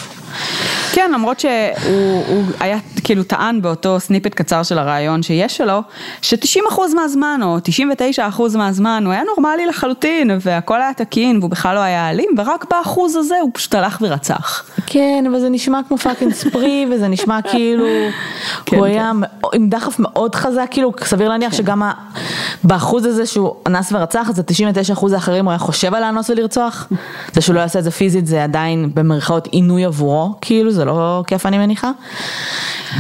כן, 0.93 1.11
למרות 1.15 1.41
שהוא 1.41 2.45
היה 2.61 2.79
כאילו 3.05 3.23
טען 3.23 3.63
באותו 3.63 4.01
סניפט 4.01 4.35
קצר 4.35 4.63
של 4.63 4.79
הרעיון 4.79 5.23
שיש 5.23 5.57
שלו, 5.57 5.83
ש-90% 6.23 6.95
מהזמן 6.95 7.41
או 7.43 7.59
99% 8.19 8.57
מהזמן 8.57 9.03
הוא 9.07 9.13
היה 9.13 9.23
נורמלי 9.25 9.67
לחלוטין 9.67 10.31
והכל 10.41 10.83
היה 10.83 10.95
תקין 10.95 11.39
והוא 11.39 11.51
בכלל 11.51 11.75
לא 11.75 11.81
היה 11.81 12.11
אלים 12.11 12.31
ורק 12.39 12.65
באחוז 12.71 13.17
הזה 13.17 13.35
הוא 13.43 13.51
פשוט 13.55 13.75
הלך 13.75 13.99
ורצח. 14.01 14.65
כן, 14.87 15.25
אבל 15.31 15.41
זה 15.41 15.49
נשמע 15.49 15.81
כמו 15.89 15.99
פאקינג 15.99 16.33
ספרי 16.33 16.87
וזה 16.91 17.09
נשמע 17.09 17.43
כאילו, 17.43 17.85
כן, 18.67 18.77
הוא 18.77 18.87
כן. 18.87 18.93
היה 18.93 19.13
עם 19.53 19.69
דחף 19.69 19.97
מאוד 19.99 20.35
חזק, 20.35 20.67
כאילו 20.71 20.93
סביר 21.05 21.29
להניח 21.29 21.51
כן. 21.51 21.57
שגם 21.57 21.83
באחוז 22.65 23.05
הזה 23.05 23.27
שהוא 23.27 23.55
אנס 23.67 23.93
ורצח, 23.93 24.29
אז 24.29 24.39
ה-99% 24.39 25.15
האחרים 25.15 25.45
הוא 25.45 25.51
היה 25.51 25.59
חושב 25.59 25.95
על 25.95 26.03
לאנוס 26.03 26.31
ולרצוח, 26.31 26.89
זה 27.33 27.41
שהוא 27.41 27.55
לא 27.55 27.61
יעשה 27.61 27.79
את 27.79 27.85
זה 27.85 27.91
פיזית 27.91 28.27
זה 28.27 28.45
עדיין 28.45 28.91
במרכאות 28.95 29.47
עינוי 29.47 29.85
עבורו, 29.85 30.20
כאילו 30.41 30.71
זה 30.71 30.85
לא 30.85 31.25
כיף 31.27 31.47
אני 31.47 31.59
מניחה. 31.59 31.91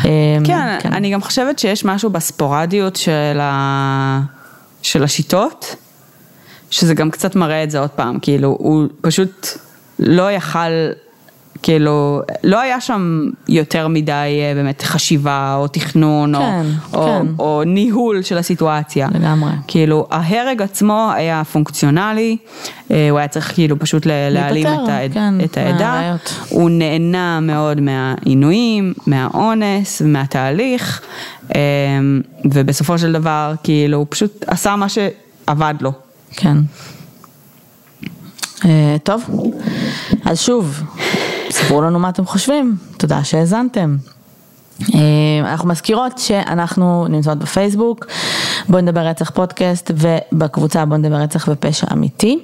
אמ, 0.04 0.10
כן, 0.44 0.78
כן, 0.80 0.92
אני 0.92 1.12
גם 1.12 1.20
חושבת 1.20 1.58
שיש 1.58 1.84
משהו 1.84 2.10
בספורדיות 2.10 2.96
של, 2.96 3.38
ה... 3.40 4.20
של 4.82 5.04
השיטות. 5.04 5.76
שזה 6.70 6.94
גם 6.94 7.10
קצת 7.10 7.36
מראה 7.36 7.62
את 7.62 7.70
זה 7.70 7.78
עוד 7.78 7.90
פעם, 7.90 8.18
כאילו, 8.22 8.56
הוא 8.58 8.86
פשוט 9.00 9.46
לא 9.98 10.30
יכל 10.30 10.58
כאילו, 11.62 12.22
לא 12.44 12.60
היה 12.60 12.80
שם 12.80 13.28
יותר 13.48 13.88
מדי 13.88 14.12
אה, 14.12 14.52
באמת 14.54 14.82
חשיבה 14.82 15.54
או 15.58 15.68
תכנון 15.68 16.36
כן, 16.38 16.66
או, 16.92 17.06
כן. 17.06 17.26
או, 17.38 17.58
או 17.58 17.64
ניהול 17.64 18.22
של 18.22 18.38
הסיטואציה. 18.38 19.08
לגמרי. 19.14 19.50
כאילו, 19.66 20.06
ההרג 20.10 20.62
עצמו 20.62 21.10
היה 21.14 21.42
פונקציונלי, 21.44 22.36
אה, 22.90 23.10
הוא 23.10 23.18
היה 23.18 23.28
צריך 23.28 23.54
כאילו 23.54 23.78
פשוט 23.78 24.06
להעלים 24.06 24.66
את, 24.66 24.88
העד, 24.88 25.12
כן, 25.12 25.34
את 25.44 25.56
העדה. 25.56 25.90
מהראיות. 25.90 26.34
הוא 26.48 26.70
נהנה 26.70 27.40
מאוד 27.40 27.80
מהעינויים, 27.80 28.94
מהאונס 29.06 30.02
ומהתהליך, 30.04 31.00
אה, 31.54 31.60
ובסופו 32.44 32.98
של 32.98 33.12
דבר, 33.12 33.54
כאילו, 33.62 33.98
הוא 33.98 34.06
פשוט 34.08 34.44
עשה 34.46 34.76
מה 34.76 34.86
שעבד 34.88 35.74
לו. 35.80 35.92
כן. 36.30 36.56
טוב, 39.04 39.24
אז 40.24 40.40
שוב. 40.40 40.82
ספרו 41.70 41.82
לנו 41.82 41.98
מה 41.98 42.08
אתם 42.08 42.26
חושבים, 42.26 42.76
תודה 42.96 43.24
שהאזנתם. 43.24 43.96
אה, 44.94 44.98
אנחנו 45.40 45.68
מזכירות 45.68 46.18
שאנחנו 46.18 47.06
נמצאות 47.08 47.38
בפייסבוק, 47.38 48.06
בואו 48.68 48.82
נדבר 48.82 49.00
רצח 49.00 49.30
פודקאסט 49.30 49.90
ובקבוצה 49.94 50.84
בואו 50.84 50.98
נדבר 50.98 51.16
רצח 51.16 51.48
ופשע 51.52 51.86
אמיתי. 51.92 52.38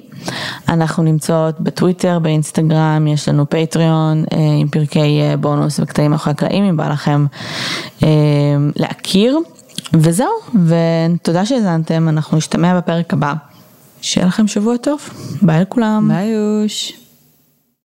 אנחנו 0.69 1.03
נמצאות 1.03 1.59
בטוויטר, 1.59 2.19
באינסטגרם, 2.19 3.07
יש 3.07 3.29
לנו 3.29 3.45
פטריון 3.49 4.25
אה, 4.33 4.37
עם 4.61 4.67
פרקי 4.67 5.21
אה, 5.21 5.37
בונוס 5.37 5.79
וקטעים 5.79 6.13
אחרי 6.13 6.31
הקלעים 6.31 6.63
אם 6.63 6.77
בא 6.77 6.89
לכם 6.89 7.25
להכיר. 8.75 9.39
וזהו, 9.93 10.29
ותודה 10.65 11.45
שהאזנתם, 11.45 12.09
אנחנו 12.09 12.37
נשתמע 12.37 12.77
בפרק 12.77 13.13
הבא. 13.13 13.33
שיהיה 14.01 14.27
לכם 14.27 14.47
שבוע 14.47 14.77
טוב, 14.77 14.99
ביי 15.41 15.61
לכולם. 15.61 16.07
ביי 16.07 16.27
יוש. 16.27 17.06